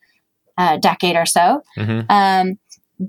[0.56, 1.62] uh, decade or so.
[1.76, 2.10] Mm-hmm.
[2.10, 2.58] Um,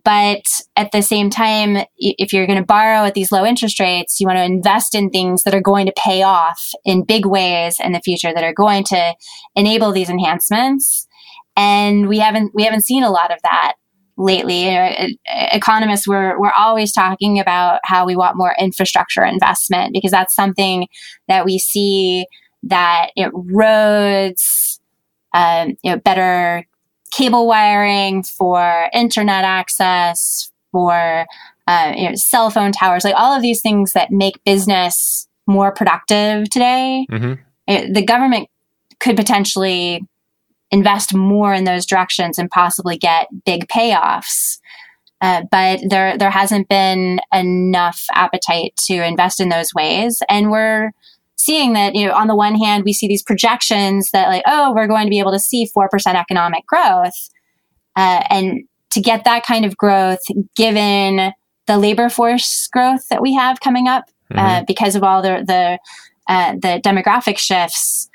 [0.04, 0.44] but
[0.76, 4.28] at the same time, if you're going to borrow at these low interest rates, you
[4.28, 7.94] want to invest in things that are going to pay off in big ways in
[7.94, 9.16] the future that are going to
[9.56, 11.08] enable these enhancements.
[11.58, 13.74] And we haven't we haven't seen a lot of that
[14.16, 14.68] lately.
[15.26, 20.88] economists were we're always talking about how we want more infrastructure investment because that's something
[21.28, 22.26] that we see
[22.64, 24.80] that you know, roads,
[25.34, 26.66] um, you know, better
[27.12, 31.26] cable wiring for internet access, for
[31.68, 35.72] uh, you know, cell phone towers, like all of these things that make business more
[35.72, 37.06] productive today.
[37.12, 37.34] Mm-hmm.
[37.68, 38.50] It, the government
[39.00, 40.04] could potentially
[40.72, 44.60] invest more in those directions and possibly get big payoffs.
[45.22, 50.92] Uh, but there there hasn't been enough appetite to invest in those ways, and we're
[51.50, 54.72] seeing that you know on the one hand we see these projections that like oh
[54.76, 57.30] we're going to be able to see four percent economic growth,
[57.96, 60.20] uh, and to get that kind of growth,
[60.56, 61.34] given
[61.66, 64.46] the labor force growth that we have coming up uh, mm-hmm.
[64.46, 65.80] uh, because of all the the
[66.32, 68.10] uh, the demographic shifts,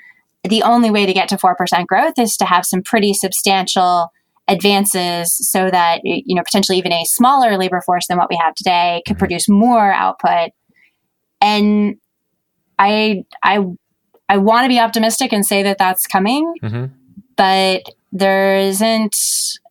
[0.44, 4.12] the only way to get to 4% growth is to have some pretty substantial
[4.46, 8.54] advances so that you know potentially even a smaller labor force than what we have
[8.54, 9.18] today could mm-hmm.
[9.18, 10.50] produce more output
[11.40, 11.96] and
[12.78, 13.64] i i
[14.28, 16.86] i want to be optimistic and say that that's coming mm-hmm.
[17.36, 17.82] but
[18.12, 19.16] there isn't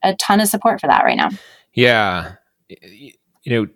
[0.04, 1.30] a ton of support for that right now
[1.74, 2.36] yeah
[2.70, 3.13] you
[3.46, 3.68] know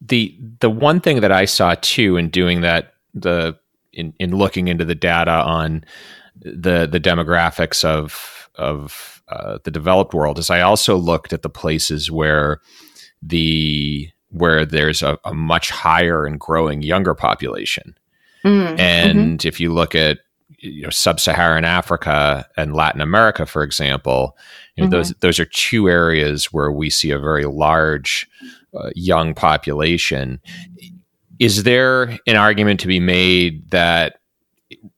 [0.00, 3.56] the the one thing that i saw too in doing that the
[3.92, 5.84] in in looking into the data on
[6.40, 11.48] the the demographics of of uh, the developed world is I also looked at the
[11.48, 12.60] places where
[13.22, 17.96] the where there's a, a much higher and growing younger population.
[18.44, 19.48] Mm, and mm-hmm.
[19.48, 20.18] if you look at
[20.58, 24.36] you know sub-Saharan Africa and Latin America, for example,
[24.76, 24.96] you know, mm-hmm.
[24.96, 28.26] those those are two areas where we see a very large
[28.78, 30.40] uh, young population.
[31.40, 34.20] Is there an argument to be made that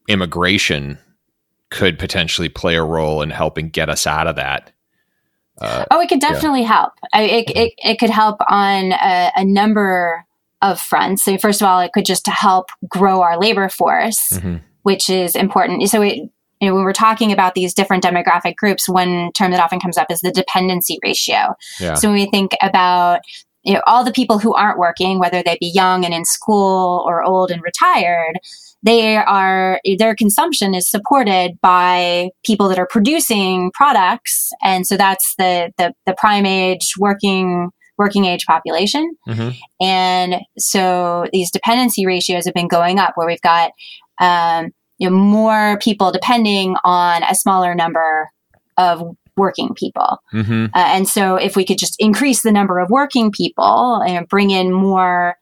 [0.09, 0.99] immigration
[1.71, 4.73] could potentially play a role in helping get us out of that.
[5.59, 6.69] Uh, oh, it could definitely yeah.
[6.69, 6.93] help.
[7.13, 10.26] I, it, it, it could help on a, a, number
[10.62, 11.25] of fronts.
[11.25, 14.57] So, first of all, it could just help grow our labor force, mm-hmm.
[14.83, 15.88] which is important.
[15.88, 16.16] So, it,
[16.61, 19.99] you know, when we're talking about these different demographic groups, one term that often comes
[19.99, 21.55] up is the dependency ratio.
[21.79, 21.95] Yeah.
[21.95, 23.21] So, when we think about
[23.62, 27.05] you know, all the people who aren't working, whether they be young and in school
[27.05, 28.38] or old and retired,
[28.83, 35.35] they are their consumption is supported by people that are producing products and so that's
[35.38, 39.51] the the, the prime age working working age population mm-hmm.
[39.81, 43.73] and so these dependency ratios have been going up where we've got
[44.21, 48.31] um, you know, more people depending on a smaller number
[48.77, 49.03] of
[49.37, 50.19] working people.
[50.33, 50.67] Mm-hmm.
[50.67, 54.51] Uh, and so if we could just increase the number of working people and bring
[54.51, 55.37] in more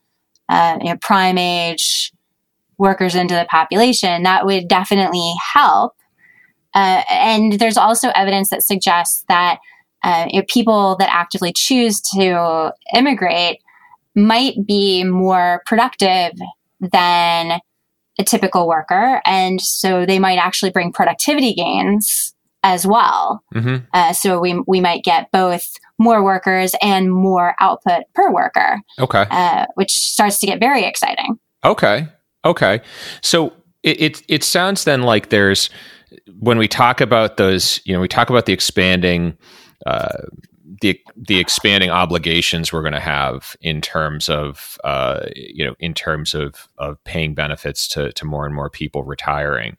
[0.48, 2.12] uh, you know, prime age
[2.76, 5.94] workers into the population, that would definitely help.
[6.74, 9.58] Uh, and there's also evidence that suggests that
[10.04, 13.60] uh, people that actively choose to immigrate
[14.14, 16.32] might be more productive
[16.80, 17.60] than
[18.18, 19.20] a typical worker.
[19.24, 23.42] And so they might actually bring productivity gains as well.
[23.54, 23.84] Mm-hmm.
[23.92, 28.80] Uh, so we, we might get both more workers and more output per worker.
[29.00, 29.26] Okay.
[29.30, 31.38] Uh, which starts to get very exciting.
[31.64, 32.06] Okay.
[32.44, 32.80] Okay.
[33.20, 33.52] So
[33.82, 35.70] it, it, it sounds then like there's
[36.38, 39.36] when we talk about those, you know, we talk about the expanding
[39.86, 40.22] uh,
[40.80, 45.94] the the expanding obligations we're going to have in terms of uh, you know in
[45.94, 49.76] terms of of paying benefits to to more and more people retiring.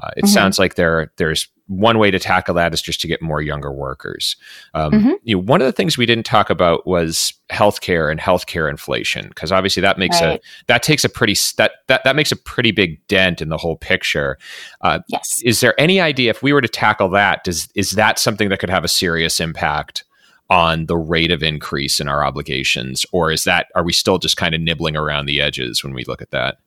[0.00, 0.32] Uh, it mm-hmm.
[0.32, 3.70] sounds like there there's one way to tackle that is just to get more younger
[3.70, 4.34] workers.
[4.74, 5.12] Um, mm-hmm.
[5.22, 9.28] you know, one of the things we didn't talk about was healthcare and healthcare inflation
[9.28, 10.40] because obviously that makes right.
[10.40, 13.56] a that takes a pretty that, that that makes a pretty big dent in the
[13.56, 14.36] whole picture.
[14.80, 15.40] Uh, yes.
[15.44, 17.44] Is there any idea if we were to tackle that?
[17.44, 20.02] Does is that something that could have a serious impact
[20.48, 24.36] on the rate of increase in our obligations, or is that are we still just
[24.36, 26.58] kind of nibbling around the edges when we look at that?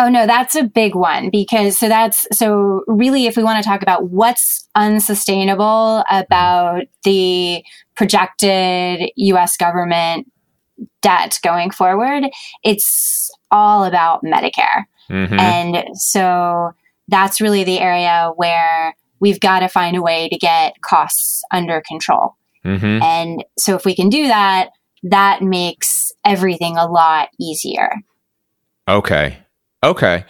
[0.00, 3.68] Oh no, that's a big one because so that's so really if we want to
[3.68, 7.64] talk about what's unsustainable about the
[7.96, 10.30] projected US government
[11.02, 12.24] debt going forward,
[12.62, 14.84] it's all about Medicare.
[15.10, 15.40] Mm-hmm.
[15.40, 16.70] And so
[17.08, 21.82] that's really the area where we've got to find a way to get costs under
[21.88, 22.36] control.
[22.64, 23.02] Mm-hmm.
[23.02, 24.70] And so if we can do that,
[25.02, 27.90] that makes everything a lot easier.
[28.88, 29.38] Okay.
[29.82, 30.24] Okay.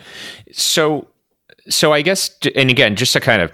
[0.52, 1.08] So
[1.68, 3.52] so I guess and again just to kind of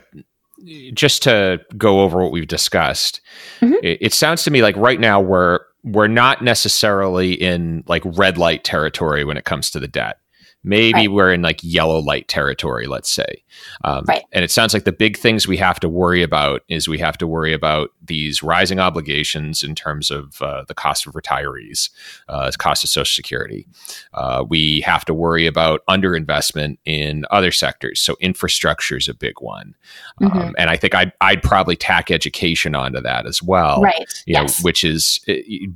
[0.94, 3.20] just to go over what we've discussed.
[3.60, 3.74] Mm-hmm.
[3.82, 8.38] It, it sounds to me like right now we're we're not necessarily in like red
[8.38, 10.18] light territory when it comes to the debt.
[10.66, 11.10] Maybe right.
[11.10, 13.44] we're in like yellow light territory, let's say.
[13.84, 14.24] Um, right.
[14.32, 17.18] And it sounds like the big things we have to worry about is we have
[17.18, 21.90] to worry about these rising obligations in terms of uh, the cost of retirees,
[22.30, 23.66] uh, cost of Social Security.
[24.14, 28.00] Uh, we have to worry about underinvestment in other sectors.
[28.00, 29.74] So infrastructure is a big one.
[30.22, 30.38] Mm-hmm.
[30.38, 33.82] Um, and I think I'd, I'd probably tack education onto that as well.
[33.82, 34.00] Right.
[34.26, 34.60] You yes.
[34.60, 35.20] know, which is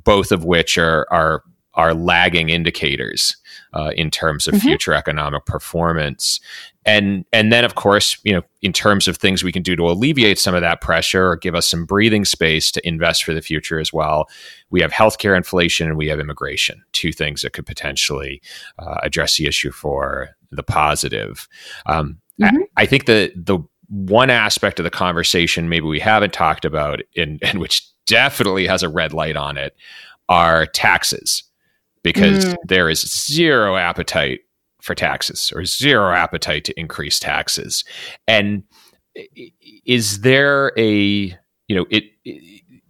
[0.03, 1.43] both of which are, are
[1.75, 3.37] are lagging indicators
[3.73, 4.67] uh, in terms of mm-hmm.
[4.67, 6.39] future economic performance.
[6.85, 9.89] And and then of course, you know, in terms of things we can do to
[9.89, 13.41] alleviate some of that pressure or give us some breathing space to invest for the
[13.41, 14.27] future as well,
[14.69, 18.41] we have healthcare inflation and we have immigration, two things that could potentially
[18.79, 21.47] uh, address the issue for the positive.
[21.85, 22.57] Um, mm-hmm.
[22.75, 23.59] I, I think the the
[23.89, 28.83] one aspect of the conversation maybe we haven't talked about, and, and which definitely has
[28.83, 29.75] a red light on it,
[30.27, 31.43] are taxes
[32.03, 32.55] because mm.
[32.65, 34.41] there is zero appetite
[34.81, 37.83] for taxes or zero appetite to increase taxes.
[38.27, 38.63] And
[39.85, 41.35] is there a
[41.67, 42.03] you know it,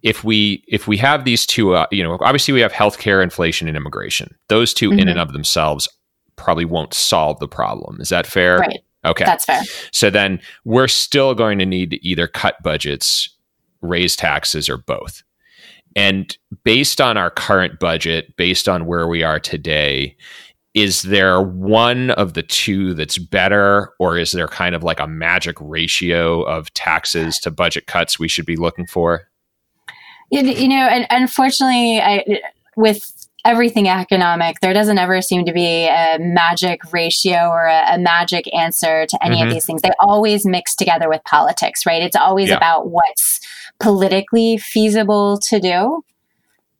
[0.02, 3.68] if we if we have these two uh, you know obviously we have healthcare inflation
[3.68, 4.98] and immigration those 2 mm-hmm.
[4.98, 5.20] in and mm-hmm.
[5.20, 5.88] of themselves
[6.36, 10.88] probably won't solve the problem is that fair right okay that's fair so then we're
[10.88, 13.28] still going to need to either cut budgets
[13.82, 15.22] raise taxes or both
[16.00, 20.16] and based on our current budget, based on where we are today,
[20.72, 25.06] is there one of the two that's better, or is there kind of like a
[25.06, 29.28] magic ratio of taxes to budget cuts we should be looking for?
[30.30, 32.24] You, know, and unfortunately, I,
[32.76, 37.98] with everything economic, there doesn't ever seem to be a magic ratio or a, a
[37.98, 39.48] magic answer to any mm-hmm.
[39.48, 39.82] of these things.
[39.82, 42.02] They always mix together with politics, right?
[42.02, 42.56] It's always yeah.
[42.56, 43.40] about what's
[43.80, 46.02] politically feasible to do.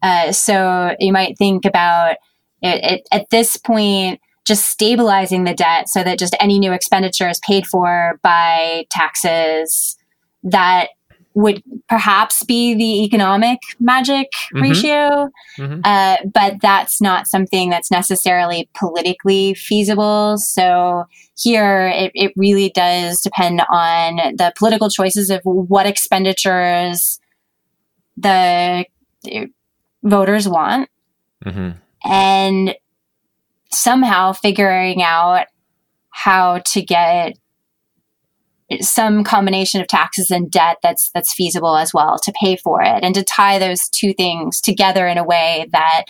[0.02, 2.16] Uh, so you might think about
[2.62, 7.28] it, it, at this point, just stabilizing the debt so that just any new expenditure
[7.28, 9.96] is paid for by taxes
[10.42, 10.88] that
[11.34, 14.62] would perhaps be the economic magic mm-hmm.
[14.62, 15.80] ratio, mm-hmm.
[15.84, 20.36] Uh, but that's not something that's necessarily politically feasible.
[20.38, 21.04] So
[21.38, 27.20] here, it, it really does depend on the political choices of what expenditures
[28.16, 28.84] the
[30.02, 30.88] voters want,
[31.44, 31.78] mm-hmm.
[32.04, 32.74] and
[33.70, 35.46] somehow figuring out
[36.10, 37.38] how to get
[38.80, 43.02] some combination of taxes and debt that's that's feasible as well to pay for it
[43.02, 46.04] and to tie those two things together in a way that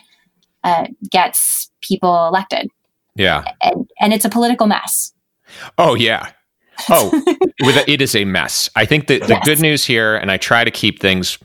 [0.64, 2.68] uh, gets people elected.
[3.16, 3.44] Yeah.
[3.62, 5.12] And, and it's a political mess.
[5.78, 6.30] Oh yeah.
[6.88, 7.10] Oh
[7.58, 8.70] it is a mess.
[8.76, 9.44] I think that the yes.
[9.44, 11.38] good news here and i try to keep things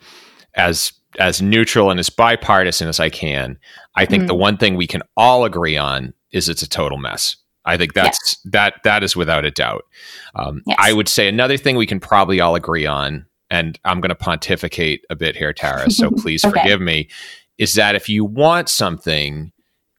[0.56, 3.58] as as neutral and as bipartisan as i can
[3.96, 4.28] i think mm.
[4.28, 7.94] the one thing we can all agree on is it's a total mess I think
[7.94, 8.50] that's yeah.
[8.52, 9.86] that that is without a doubt.
[10.36, 10.78] Um, yes.
[10.80, 14.16] I would say another thing we can probably all agree on, and I'm going to
[14.16, 15.90] pontificate a bit here, Tara.
[15.92, 16.60] So please okay.
[16.60, 17.10] forgive me.
[17.58, 19.52] Is that if you want something,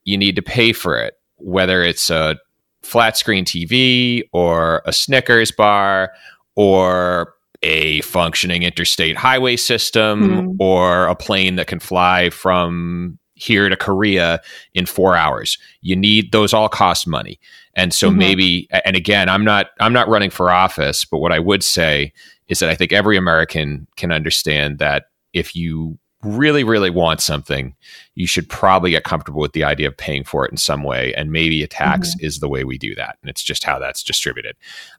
[0.05, 2.37] you need to pay for it, whether it's a
[2.83, 6.13] flat screen TV or a Snickers bar
[6.55, 10.57] or a functioning interstate highway system mm.
[10.61, 14.41] or a plane that can fly from here to Korea
[14.75, 15.59] in four hours.
[15.83, 17.39] You need those all cost money.
[17.75, 18.19] And so mm-hmm.
[18.19, 22.13] maybe and again, I'm not I'm not running for office, but what I would say
[22.49, 27.75] is that I think every American can understand that if you really, really want something,
[28.15, 31.15] you should probably get comfortable with the idea of paying for it in some way.
[31.15, 32.27] And maybe a tax mm-hmm.
[32.27, 33.19] is the way we do that.
[33.23, 34.57] And it's just how that's distributed.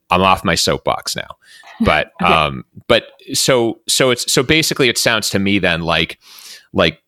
[0.10, 1.28] I'm off my soapbox now.
[1.80, 2.34] But okay.
[2.34, 6.18] um but so so it's so basically it sounds to me then like
[6.74, 7.04] like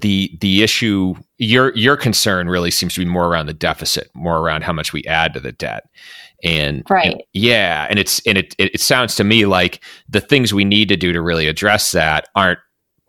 [0.00, 4.38] the the issue your your concern really seems to be more around the deficit, more
[4.38, 5.84] around how much we add to the debt.
[6.42, 7.12] And, right.
[7.12, 10.64] And, yeah, and it's and it, it it sounds to me like the things we
[10.64, 12.58] need to do to really address that aren't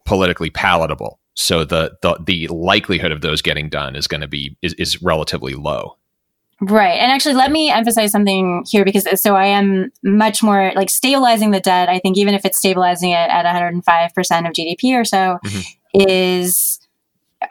[0.06, 1.20] politically palatable.
[1.34, 5.02] So the the the likelihood of those getting done is going to be is, is
[5.02, 5.98] relatively low.
[6.62, 6.98] Right.
[6.98, 11.52] And actually, let me emphasize something here because so I am much more like stabilizing
[11.52, 11.90] the debt.
[11.90, 15.60] I think even if it's stabilizing it at 105% of GDP or so mm-hmm.
[15.96, 16.80] Is,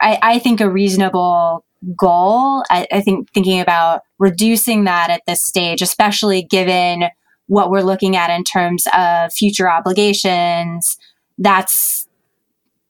[0.01, 1.65] I, I, think, a reasonable
[1.97, 2.63] goal.
[2.69, 7.05] I, I think thinking about reducing that at this stage, especially given
[7.47, 10.97] what we're looking at in terms of future obligations,
[11.37, 12.07] that's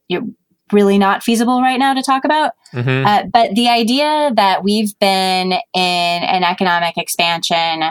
[0.07, 0.27] you know,
[0.71, 2.53] really not feasible right now to talk about.
[2.73, 3.05] Mm-hmm.
[3.05, 7.83] Uh, but the idea that we've been in an economic expansion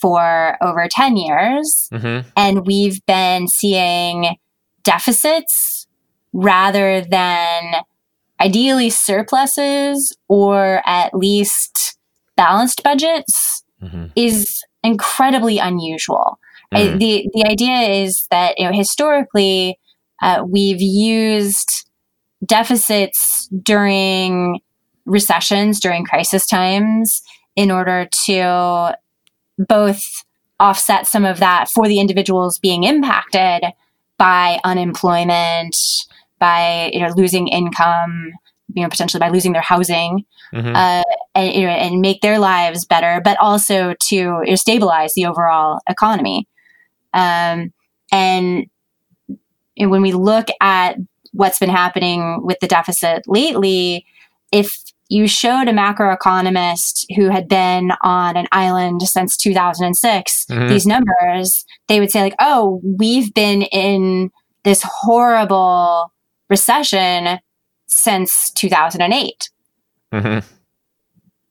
[0.00, 2.28] for over 10 years mm-hmm.
[2.36, 4.36] and we've been seeing
[4.82, 5.71] deficits
[6.32, 7.74] rather than
[8.40, 11.96] ideally surpluses or at least
[12.36, 14.06] balanced budgets mm-hmm.
[14.16, 16.38] is incredibly unusual.
[16.72, 16.98] I, mm.
[16.98, 19.78] the the idea is that you know historically
[20.22, 21.86] uh, we've used
[22.44, 24.60] deficits during
[25.04, 27.22] recessions, during crisis times,
[27.56, 28.96] in order to
[29.58, 30.02] both
[30.58, 33.64] offset some of that for the individuals being impacted
[34.16, 35.76] by unemployment,
[36.42, 38.32] by you know losing income,
[38.74, 40.74] you know potentially by losing their housing, mm-hmm.
[40.74, 45.14] uh, and, you know, and make their lives better, but also to you know, stabilize
[45.14, 46.48] the overall economy.
[47.14, 47.72] Um,
[48.10, 48.66] and
[49.78, 50.96] when we look at
[51.32, 54.04] what's been happening with the deficit lately,
[54.50, 54.70] if
[55.08, 60.68] you showed a macroeconomist who had been on an island since 2006 mm-hmm.
[60.68, 64.30] these numbers, they would say, like, oh, we've been in
[64.64, 66.12] this horrible
[66.52, 67.40] recession
[67.86, 69.50] since 2008.
[70.12, 70.46] Mm-hmm.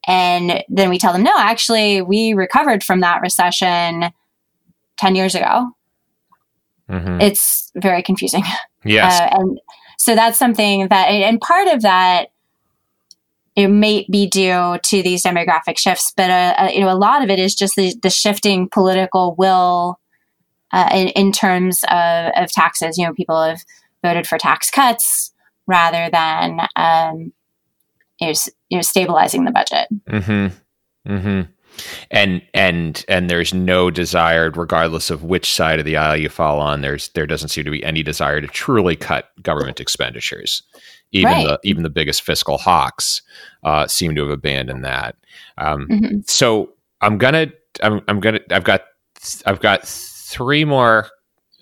[0.07, 4.11] And then we tell them, no, actually, we recovered from that recession
[4.97, 5.71] 10 years ago.
[6.89, 7.19] Mm-hmm.
[7.19, 8.43] It's very confusing.
[8.83, 9.19] Yes.
[9.19, 9.59] Uh, and
[9.99, 12.31] so that's something that, and part of that,
[13.55, 17.21] it may be due to these demographic shifts, but uh, uh, you know a lot
[17.21, 19.99] of it is just the, the shifting political will
[20.71, 22.97] uh, in, in, terms of, of, taxes.
[22.97, 23.59] You know, people have
[24.03, 25.31] voted for tax cuts
[25.67, 27.33] rather than um,
[28.19, 28.33] you, know,
[28.69, 29.87] you know stabilizing the budget.
[30.09, 31.11] Mm-hmm.
[31.11, 31.41] Mm-hmm
[32.09, 36.59] and and and there's no desire regardless of which side of the aisle you fall
[36.59, 40.63] on there's there doesn't seem to be any desire to truly cut government expenditures
[41.11, 41.45] even right.
[41.45, 43.21] the even the biggest fiscal hawks
[43.63, 45.15] uh, seem to have abandoned that
[45.57, 46.19] um, mm-hmm.
[46.25, 47.47] so i'm gonna
[47.81, 48.83] I'm, I'm gonna i've got
[49.45, 51.07] i've got three more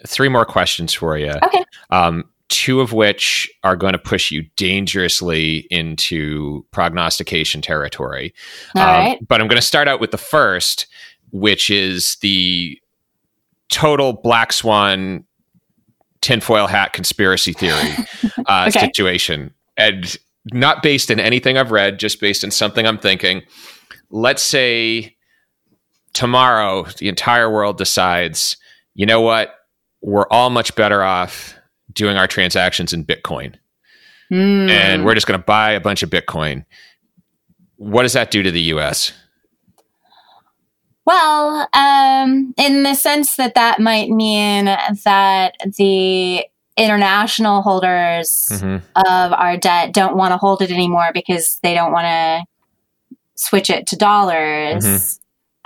[0.08, 4.44] three more questions for you okay um, two of which are going to push you
[4.58, 8.34] dangerously into prognostication territory.
[8.76, 9.28] All um, right.
[9.28, 10.88] But I'm going to start out with the first,
[11.32, 12.80] which is the
[13.70, 15.24] total black swan
[16.22, 17.94] tinfoil hat conspiracy theory
[18.48, 18.80] uh, okay.
[18.80, 19.54] situation.
[19.78, 20.18] And
[20.52, 23.44] not based in anything I've read, just based in something I'm thinking.
[24.10, 25.16] Let's say
[26.14, 28.58] tomorrow the entire world decides,
[28.96, 29.54] you know what?
[30.02, 31.56] We're all much better off
[31.94, 33.56] doing our transactions in Bitcoin.
[34.32, 34.70] Mm.
[34.70, 36.66] And we're just going to buy a bunch of Bitcoin.
[37.78, 39.12] What does that do to the US?
[41.06, 46.46] Well, um, in the sense that that might mean that the
[46.78, 48.76] international holders mm-hmm.
[48.96, 52.44] of our debt don't want to hold it anymore because they don't want to
[53.36, 55.20] switch it to dollars.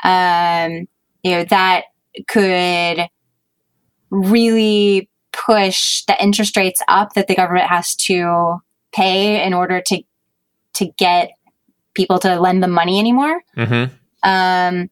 [0.03, 0.07] Mm-hmm.
[0.07, 0.87] Um,
[1.23, 1.85] you know, that
[2.27, 3.07] could
[4.13, 8.57] really push the interest rates up that the government has to
[8.93, 10.03] pay in order to
[10.75, 11.31] to get
[11.93, 13.41] people to lend them money anymore.
[13.57, 13.93] Mm-hmm.
[14.27, 14.89] Um,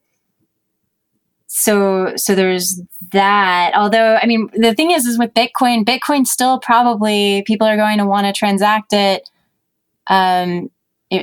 [1.48, 3.74] so so there's that.
[3.76, 8.00] Although I mean, the thing is, is with Bitcoin, Bitcoin still probably people are going
[8.00, 9.30] to want to transact it.
[10.08, 10.72] Um,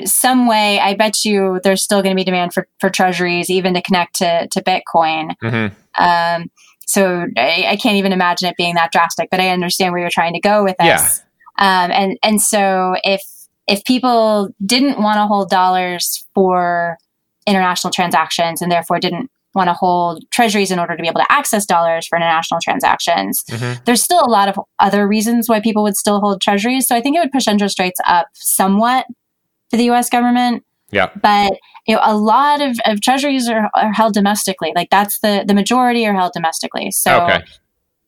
[0.04, 3.74] some way, I bet you there's still going to be demand for, for treasuries, even
[3.74, 5.34] to connect to, to Bitcoin.
[5.42, 6.02] Mm-hmm.
[6.02, 6.50] Um,
[6.88, 10.10] so I, I, can't even imagine it being that drastic, but I understand where you're
[10.10, 11.22] trying to go with this.
[11.58, 11.84] Yeah.
[11.84, 13.20] Um, and, and so if,
[13.66, 16.96] if people didn't want to hold dollars for
[17.46, 21.32] international transactions and therefore didn't want to hold treasuries in order to be able to
[21.32, 23.42] access dollars for international transactions.
[23.50, 23.82] Mm-hmm.
[23.84, 26.86] There's still a lot of other reasons why people would still hold treasuries.
[26.86, 29.06] So I think it would push interest rates up somewhat
[29.70, 30.64] for the US government.
[30.90, 31.10] Yeah.
[31.20, 31.52] But
[31.86, 34.72] you know, a lot of, of treasuries are, are held domestically.
[34.74, 36.90] Like that's the the majority are held domestically.
[36.90, 37.44] So okay.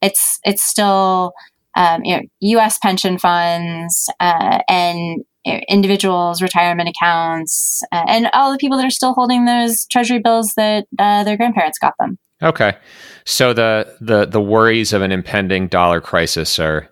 [0.03, 1.33] it's it's still
[1.77, 2.79] um, you know U.S.
[2.79, 8.87] pension funds uh, and you know, individuals' retirement accounts uh, and all the people that
[8.87, 12.19] are still holding those treasury bills that uh, their grandparents got them.
[12.43, 12.77] Okay,
[13.25, 16.89] so the the the worries of an impending dollar crisis are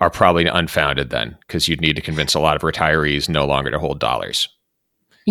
[0.00, 3.70] are probably unfounded then because you'd need to convince a lot of retirees no longer
[3.70, 4.48] to hold dollars.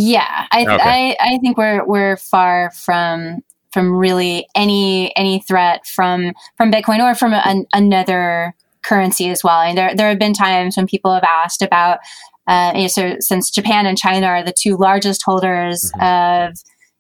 [0.02, 1.18] Yeah, I th- okay.
[1.20, 3.42] I, I think we're we're far from
[3.74, 9.60] from really any any threat from from Bitcoin or from an, another currency as well.
[9.60, 12.00] And there there have been times when people have asked about
[12.48, 16.50] uh, you know, so since Japan and China are the two largest holders mm-hmm.
[16.52, 16.58] of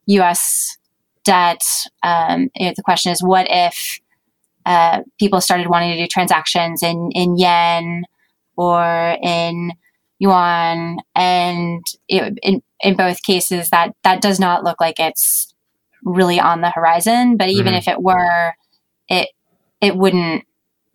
[0.08, 0.78] U.S.
[1.24, 1.62] debt,
[2.04, 4.00] um, you know, the question is, what if
[4.66, 8.04] uh, people started wanting to do transactions in in yen
[8.58, 9.72] or in
[10.20, 15.54] yuan, and it, in in both cases, that that does not look like it's
[16.04, 17.38] really on the horizon.
[17.38, 17.78] But even mm-hmm.
[17.78, 18.54] if it were,
[19.08, 19.30] it
[19.82, 20.44] it wouldn't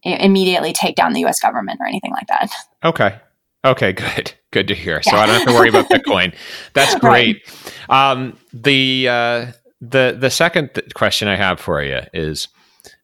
[0.03, 1.41] immediately take down the U.S.
[1.41, 2.51] government or anything like that.
[2.85, 3.18] Okay.
[3.64, 4.35] Okay, good.
[4.51, 5.01] Good to hear.
[5.05, 5.11] Yeah.
[5.11, 6.32] So I don't have to worry about Bitcoin.
[6.74, 7.43] That's great.
[7.89, 8.12] Right.
[8.12, 9.47] Um, the uh,
[9.80, 12.47] the the second th- question I have for you is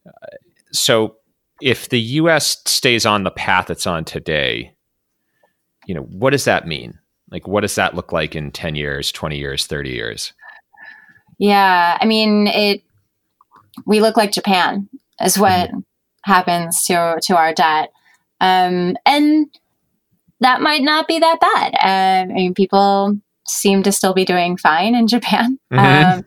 [0.06, 0.26] uh,
[0.70, 1.16] so
[1.60, 2.62] if the U.S.
[2.66, 4.76] stays on the path it's on today,
[5.86, 6.99] you know, what does that mean?
[7.30, 10.32] Like, what does that look like in ten years, twenty years, thirty years?
[11.38, 12.82] Yeah, I mean, it.
[13.86, 14.88] We look like Japan,
[15.22, 15.78] is what mm-hmm.
[16.24, 17.92] happens to to our debt,
[18.40, 19.46] um, and
[20.40, 21.74] that might not be that bad.
[21.74, 25.58] Um, I mean, people seem to still be doing fine in Japan.
[25.72, 26.18] Mm-hmm.
[26.18, 26.24] Um,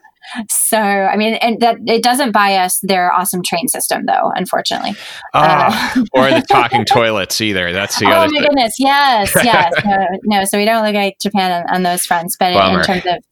[0.50, 4.96] so, I mean, and that it doesn't buy us their awesome train system, though, unfortunately.
[5.34, 7.72] Uh, or the talking toilets either.
[7.72, 8.18] That's the oh other.
[8.18, 8.48] Oh my thing.
[8.48, 8.76] goodness!
[8.80, 9.74] Yes, yes.
[9.86, 12.84] no, no, so we don't look like Japan on, on those fronts, but in, in,
[12.84, 13.24] terms of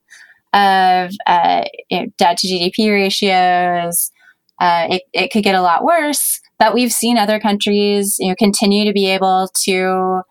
[0.53, 4.11] of uh, you know, debt to GDP ratios,
[4.59, 6.39] uh, it, it could get a lot worse.
[6.59, 10.21] But we've seen other countries, you know, continue to be able to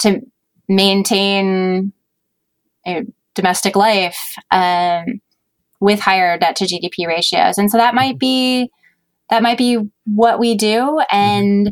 [0.00, 0.20] to
[0.68, 1.92] maintain
[2.86, 3.02] a
[3.34, 4.18] domestic life
[4.50, 5.20] um,
[5.82, 8.70] with higher debt to GDP ratios, and so that might be
[9.28, 11.00] that might be what we do.
[11.10, 11.68] And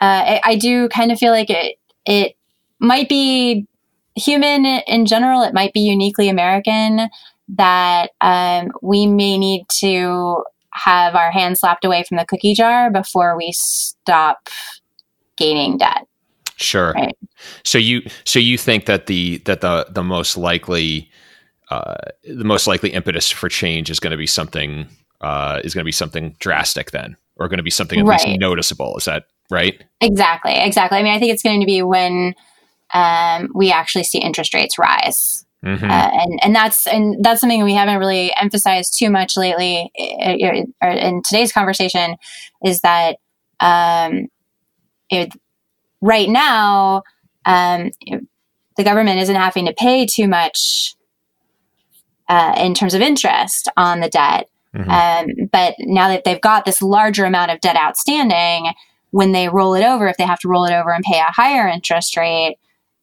[0.00, 2.36] uh, I, I do kind of feel like it it
[2.78, 3.66] might be
[4.14, 5.42] human in general.
[5.42, 7.08] It might be uniquely American
[7.56, 12.90] that um, we may need to have our hands slapped away from the cookie jar
[12.90, 14.48] before we stop
[15.38, 16.06] gaining debt.
[16.56, 16.92] Sure.
[16.92, 17.16] Right.
[17.64, 21.10] So you so you think that the that the the most likely
[21.70, 21.94] uh,
[22.24, 24.86] the most likely impetus for change is going to be something
[25.20, 28.26] uh, is going to be something drastic then, or going to be something at right.
[28.26, 28.96] least noticeable.
[28.96, 29.82] Is that right?
[30.00, 30.54] Exactly.
[30.54, 30.98] Exactly.
[30.98, 32.34] I mean, I think it's going to be when
[32.92, 35.44] um, we actually see interest rates rise.
[35.64, 35.90] Mm-hmm.
[35.90, 40.74] Uh, and and that's and that's something we haven't really emphasized too much lately in,
[40.82, 42.16] in today's conversation
[42.62, 43.16] is that
[43.60, 44.28] um,
[45.08, 45.32] it,
[46.02, 47.02] right now,
[47.46, 47.90] um,
[48.76, 50.96] the government isn't having to pay too much
[52.28, 54.48] uh, in terms of interest on the debt.
[54.74, 54.90] Mm-hmm.
[54.90, 58.72] Um, but now that they've got this larger amount of debt outstanding,
[59.10, 61.32] when they roll it over, if they have to roll it over and pay a
[61.32, 62.56] higher interest rate,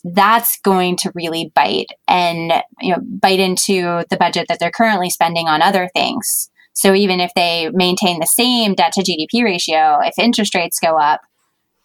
[0.03, 2.51] that's going to really bite and
[2.81, 6.49] you know bite into the budget that they're currently spending on other things.
[6.73, 10.97] So even if they maintain the same debt to GDP ratio, if interest rates go
[10.97, 11.21] up,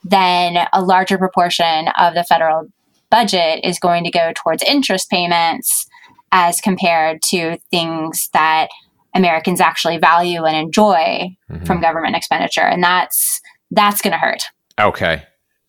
[0.05, 2.69] then a larger proportion of the federal
[3.11, 5.87] budget is going to go towards interest payments
[6.33, 8.69] as compared to things that
[9.15, 11.65] Americans actually value and enjoy mm-hmm.
[11.65, 14.43] from government expenditure and that's that's going to hurt.
[14.79, 15.25] Okay.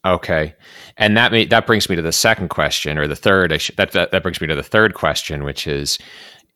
[0.05, 0.55] Okay.
[0.95, 3.91] And that may, that brings me to the second question or the third sh- that,
[3.91, 5.97] that that brings me to the third question which is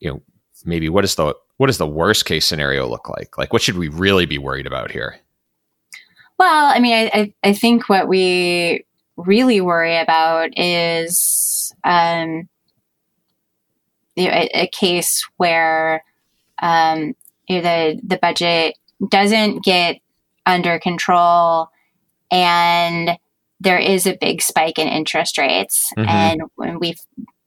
[0.00, 0.22] you know
[0.64, 3.38] maybe what is the what does the worst case scenario look like?
[3.38, 5.16] Like what should we really be worried about here?
[6.38, 8.84] Well, I mean, I, I, think what we
[9.16, 12.48] really worry about is um,
[14.16, 16.04] you know, a, a, case where
[16.60, 17.14] um,
[17.48, 18.76] you know, the the budget
[19.08, 19.98] doesn't get
[20.46, 21.68] under control,
[22.30, 23.18] and
[23.60, 26.08] there is a big spike in interest rates, mm-hmm.
[26.08, 26.94] and when we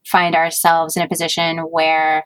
[0.05, 2.23] find ourselves in a position where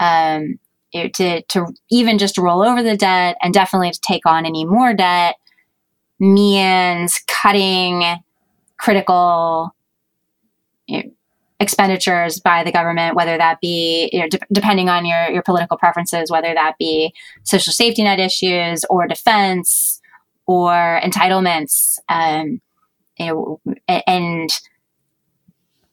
[0.00, 0.58] um,
[0.92, 4.94] to to even just roll over the debt and definitely to take on any more
[4.94, 5.36] debt
[6.18, 8.02] means cutting
[8.78, 9.74] critical
[10.86, 11.10] you know,
[11.58, 15.76] expenditures by the government, whether that be, you know, de- depending on your, your political
[15.76, 20.00] preferences, whether that be social safety net issues or defense
[20.46, 22.60] or entitlements, um,
[23.18, 23.60] you know,
[24.06, 24.50] and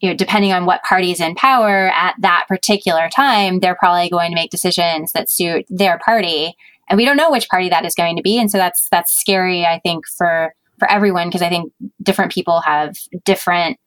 [0.01, 4.31] you know, depending on what party's in power at that particular time, they're probably going
[4.31, 6.55] to make decisions that suit their party.
[6.89, 8.37] And we don't know which party that is going to be.
[8.37, 12.61] And so that's that's scary i think for for everyone because i think different people
[12.61, 13.77] have different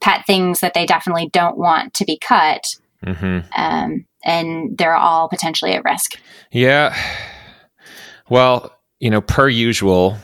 [0.00, 2.62] pet things that they definitely don't want to be cut
[3.04, 3.40] mm-hmm.
[3.56, 6.12] um, and they're all potentially at risk
[6.50, 6.96] yeah
[8.28, 10.16] well you know per usual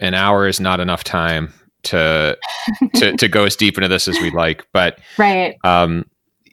[0.00, 1.52] an hour is not enough time
[1.82, 2.38] to
[2.94, 4.66] to to go as deep into this as we'd like.
[4.72, 5.56] But right.
[5.64, 6.06] Um,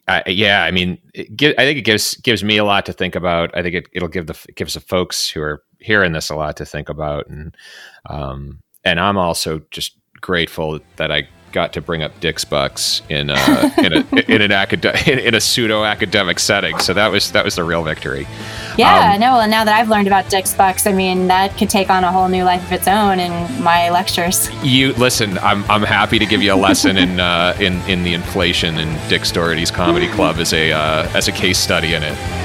[0.06, 3.54] I, yeah, I mean, I think it gives gives me a lot to think about.
[3.54, 6.56] I think it, it'll give the gives the folks who are hearing this a lot
[6.58, 7.54] to think about, and
[8.08, 13.30] um, and I'm also just grateful that I got to bring up Dick's bucks in
[13.30, 16.78] a, in a in an academic in, in, a pseudo academic setting.
[16.78, 18.26] So that was that was the real victory.
[18.76, 19.40] Yeah, um, no.
[19.40, 22.12] And now that I've learned about Dick's bucks, I mean that could take on a
[22.12, 23.32] whole new life of its own in
[23.62, 24.50] my lectures.
[24.62, 25.38] You listen.
[25.38, 28.88] I'm I'm happy to give you a lesson in uh, in in the inflation in
[29.08, 32.37] Dick Doherty's comedy club as a uh, as a case study in it.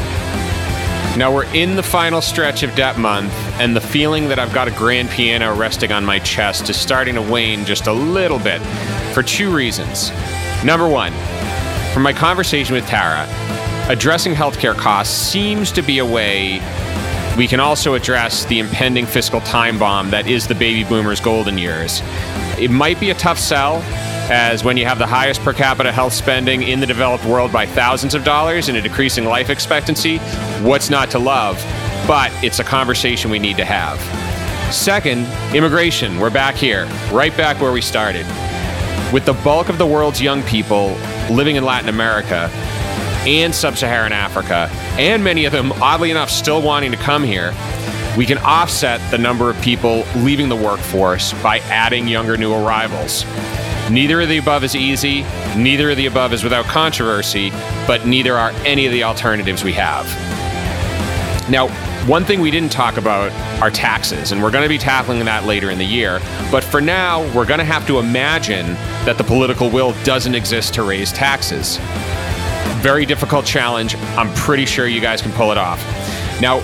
[1.15, 4.67] Now we're in the final stretch of Debt Month, and the feeling that I've got
[4.67, 8.61] a grand piano resting on my chest is starting to wane just a little bit
[9.13, 10.11] for two reasons.
[10.65, 11.13] Number one,
[11.93, 13.27] from my conversation with Tara,
[13.89, 16.59] addressing healthcare costs seems to be a way
[17.37, 21.57] we can also address the impending fiscal time bomb that is the baby boomers' golden
[21.57, 22.01] years.
[22.59, 23.81] It might be a tough sell,
[24.29, 27.65] as when you have the highest per capita health spending in the developed world by
[27.65, 30.17] thousands of dollars and a decreasing life expectancy,
[30.61, 31.57] what's not to love?
[32.07, 33.99] But it's a conversation we need to have.
[34.73, 36.19] Second, immigration.
[36.19, 38.25] We're back here, right back where we started.
[39.11, 40.97] With the bulk of the world's young people
[41.29, 42.49] living in Latin America
[43.27, 47.53] and sub Saharan Africa, and many of them, oddly enough, still wanting to come here,
[48.17, 53.25] we can offset the number of people leaving the workforce by adding younger new arrivals.
[53.91, 55.23] Neither of the above is easy,
[55.57, 57.51] neither of the above is without controversy,
[57.85, 60.05] but neither are any of the alternatives we have.
[61.49, 61.67] Now,
[62.07, 63.31] one thing we didn't talk about
[63.61, 66.19] are taxes, and we're going to be tackling that later in the year.
[66.51, 68.73] But for now, we're going to have to imagine
[69.05, 71.77] that the political will doesn't exist to raise taxes.
[72.81, 73.95] Very difficult challenge.
[74.17, 75.79] I'm pretty sure you guys can pull it off.
[76.41, 76.59] Now,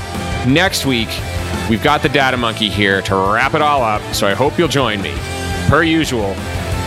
[0.45, 1.09] next week,
[1.69, 4.67] we've got the Data Monkey here to wrap it all up, so I hope you'll
[4.67, 5.13] join me.
[5.67, 6.35] Per usual,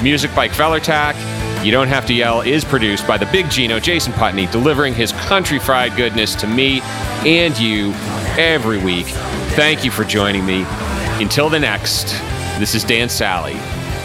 [0.02, 1.14] Music by Quellertac.
[1.64, 5.12] You Don't Have to Yell is produced by the big Gino, Jason Putney, delivering his
[5.12, 6.80] country fried goodness to me
[7.24, 7.92] and you
[8.36, 9.06] every week.
[9.54, 10.64] Thank you for joining me.
[11.20, 12.06] Until the next,
[12.58, 13.56] this is Dan Sally,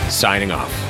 [0.10, 0.87] signing off.